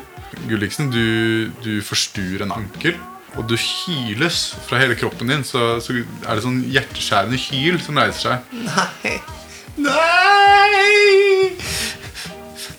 Gulliksen, 0.49 0.91
du, 0.93 1.49
du 1.65 1.81
forstuer 1.85 2.45
en 2.45 2.53
ankel, 2.55 2.97
og 3.33 3.47
du 3.49 3.55
hyles 3.57 4.53
fra 4.67 4.79
hele 4.81 4.97
kroppen 4.97 5.31
din. 5.31 5.45
Så, 5.47 5.79
så 5.83 5.95
er 5.97 6.35
det 6.35 6.45
sånn 6.45 6.61
hjerteskjærende 6.69 7.39
hyl 7.49 7.79
som 7.81 7.97
reiser 7.99 8.27
seg. 8.27 8.59
Nei. 8.67 9.15
Nei! 9.73 11.55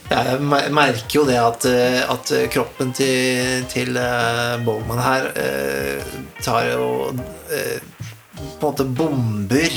Jeg 0.05 0.43
merker 0.45 1.17
jo 1.17 1.25
det 1.27 1.41
at, 1.41 1.65
eh, 1.67 2.03
at 2.13 2.31
kroppen 2.55 2.93
til, 2.95 3.65
til 3.73 3.97
eh, 3.99 4.55
Bowman 4.63 5.01
her 5.03 5.27
eh, 5.41 6.13
tar 6.45 6.71
eh, 6.71 7.81
på 8.35 8.45
en 8.45 8.63
måte 8.63 8.87
bomber 8.87 9.75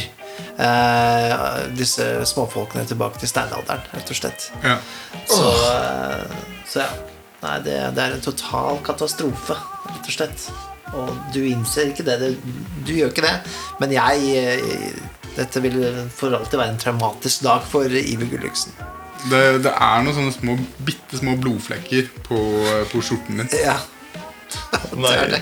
eh, 0.59 1.67
disse 1.77 2.07
småfolkene 2.29 2.85
tilbake 2.89 3.21
til 3.21 3.31
steinalderen, 3.31 3.85
rett 3.93 4.13
og 4.13 4.19
slett. 4.19 4.49
Ja. 4.63 4.77
Så, 5.29 5.51
eh, 5.71 6.41
så 6.69 6.85
ja. 6.85 6.89
Nei, 7.37 7.59
det, 7.61 7.75
det 7.93 8.01
er 8.01 8.15
en 8.15 8.23
total 8.25 8.79
katastrofe, 8.85 9.53
rett 9.91 10.09
og 10.09 10.15
slett. 10.15 10.47
Og 10.97 11.11
du 11.35 11.41
innser 11.45 11.91
ikke 11.91 12.05
det. 12.07 12.15
Du, 12.21 12.53
du 12.87 12.93
gjør 12.95 13.11
ikke 13.11 13.25
det. 13.27 13.35
Men 13.81 13.93
jeg 13.93 14.33
eh, 14.41 15.03
Dette 15.37 15.61
vil 15.61 15.75
for 16.17 16.33
alltid 16.33 16.57
være 16.57 16.73
en 16.73 16.79
traumatisk 16.81 17.43
dag 17.45 17.65
for 17.69 17.85
Iver 17.85 18.25
Gulliksen. 18.31 18.73
Det, 19.29 19.41
det 19.61 19.69
er 19.69 20.01
noen 20.01 20.15
sånne 20.15 20.33
små, 20.33 20.55
bitte 20.87 21.19
små 21.19 21.35
blodflekker 21.37 22.09
på, 22.25 22.39
på 22.89 23.01
skjorten 23.05 23.43
din. 23.43 23.51
Ja. 23.61 23.75
Det 24.97 25.13
er 25.13 25.35
det. 25.35 25.41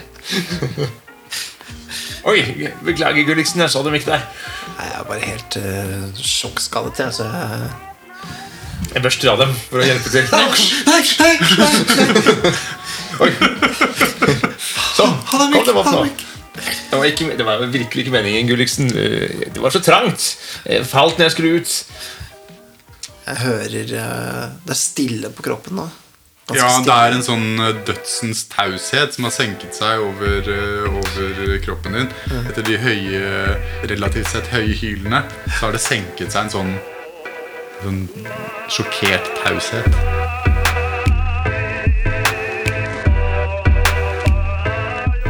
Oi, 2.25 2.39
beklager, 2.84 3.23
Gulliksen. 3.23 3.62
Jeg 3.63 3.71
så 3.71 3.86
dem 3.86 3.95
ikke 3.95 4.17
der. 4.17 4.28
Jeg 4.76 4.92
er 5.00 5.04
bare 5.08 5.24
helt 5.24 5.58
uh, 5.62 6.08
sjokkskadet, 6.20 7.00
jeg. 7.00 7.14
Så 7.16 7.24
jeg 7.24 7.70
Jeg 8.94 9.02
børster 9.06 9.32
av 9.32 9.40
dem 9.40 9.54
for 9.70 9.82
å 9.82 9.86
hjelpe 9.88 10.12
til. 10.12 10.26
Nei, 10.32 10.46
nei, 10.90 11.02
nei. 11.20 12.54
Oi. 13.24 13.30
Sånn. 14.96 15.16
Kom 15.30 15.46
dem 15.68 15.80
opp 15.80 15.92
nå. 15.92 16.06
Det 16.56 16.98
var, 17.00 17.06
ikke, 17.10 17.36
det 17.36 17.46
var 17.48 17.64
virkelig 17.68 18.06
ikke 18.06 18.14
meningen, 18.16 18.48
Gulliksen. 18.48 18.88
Eh, 18.96 19.48
Det 19.54 19.62
var 19.64 19.74
så 19.76 19.82
trangt. 19.84 20.28
Jeg 20.64 20.86
falt 20.88 21.18
når 21.20 21.28
jeg 21.28 21.36
skulle 21.36 21.60
ut. 21.60 21.74
Jeg 23.26 23.38
hører 23.42 23.94
eh, 24.00 24.42
Det 24.64 24.76
er 24.76 24.80
stille 24.80 25.32
på 25.36 25.44
kroppen 25.50 25.80
nå. 25.82 25.88
Ja, 26.54 26.68
det 26.86 26.94
er 26.94 27.16
en 27.16 27.24
sånn 27.26 27.58
eh, 27.58 27.72
dødsens 27.88 28.44
taushet 28.52 29.16
som 29.16 29.26
har 29.26 29.32
senket 29.34 29.74
seg 29.74 30.04
over, 30.04 30.46
eh, 30.46 30.84
over 30.92 31.56
kroppen 31.66 31.98
din. 31.98 32.12
Etter 32.46 32.62
de 32.68 32.78
høye, 32.78 33.32
relativt 33.90 34.30
sett 34.30 34.52
høye 34.54 34.76
hylene, 34.78 35.24
så 35.56 35.66
har 35.66 35.74
det 35.74 35.82
senket 35.82 36.36
seg 36.36 36.46
en 36.46 36.54
sånn, 36.54 36.76
sånn 37.82 38.04
sjokkert 38.70 39.32
taushet. 39.42 39.90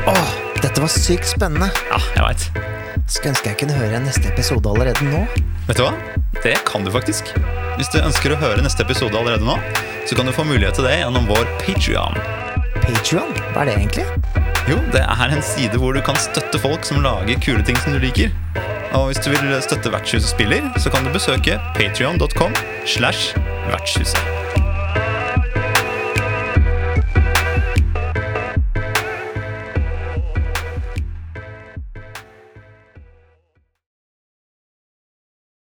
Åh, 0.03 0.35
dette 0.59 0.83
var 0.83 0.91
sykt 0.91 1.31
spennende. 1.31 1.71
Ja, 1.87 2.03
jeg 2.19 2.27
veit. 2.27 2.49
Skulle 3.07 3.31
ønske 3.37 3.53
jeg 3.53 3.61
kunne 3.63 3.79
høre 3.79 4.03
neste 4.03 4.27
episode 4.33 4.67
allerede 4.67 5.07
nå. 5.07 5.23
Vet 5.69 5.79
du 5.79 5.87
hva? 5.87 5.95
Det 6.43 6.57
kan 6.67 6.83
du 6.83 6.91
faktisk. 6.91 7.31
Hvis 7.79 7.89
du 7.93 8.01
ønsker 8.03 8.35
å 8.35 8.41
høre 8.43 8.63
neste 8.65 8.83
episode 8.83 9.15
allerede 9.15 9.47
nå, 9.47 9.55
så 10.05 10.15
kan 10.15 10.25
du 10.25 10.33
få 10.35 10.43
mulighet 10.45 10.77
til 10.77 10.85
det 10.85 10.99
gjennom 10.99 11.25
vår 11.29 11.47
Patreon. 11.63 12.17
Patreon, 12.83 13.31
hva 13.53 13.63
er 13.63 13.71
det 13.71 13.77
egentlig? 13.79 14.05
Jo, 14.69 14.77
det 14.93 15.01
er 15.01 15.33
en 15.33 15.45
side 15.45 15.81
hvor 15.81 15.93
du 15.97 16.01
kan 16.05 16.17
støtte 16.17 16.61
folk 16.61 16.85
som 16.85 17.01
lager 17.05 17.41
kule 17.41 17.65
ting 17.65 17.77
som 17.81 17.93
du 17.95 18.01
liker. 18.01 18.33
Og 18.95 19.09
hvis 19.09 19.21
du 19.25 19.31
vil 19.33 19.53
støtte 19.65 19.91
Vertshuset 19.91 20.29
spiller, 20.29 20.69
så 20.77 20.93
kan 20.93 21.05
du 21.05 21.13
besøke 21.13 21.59
patreon.com 21.75 22.55
slash 22.85 23.35
vertshuset. 23.71 24.44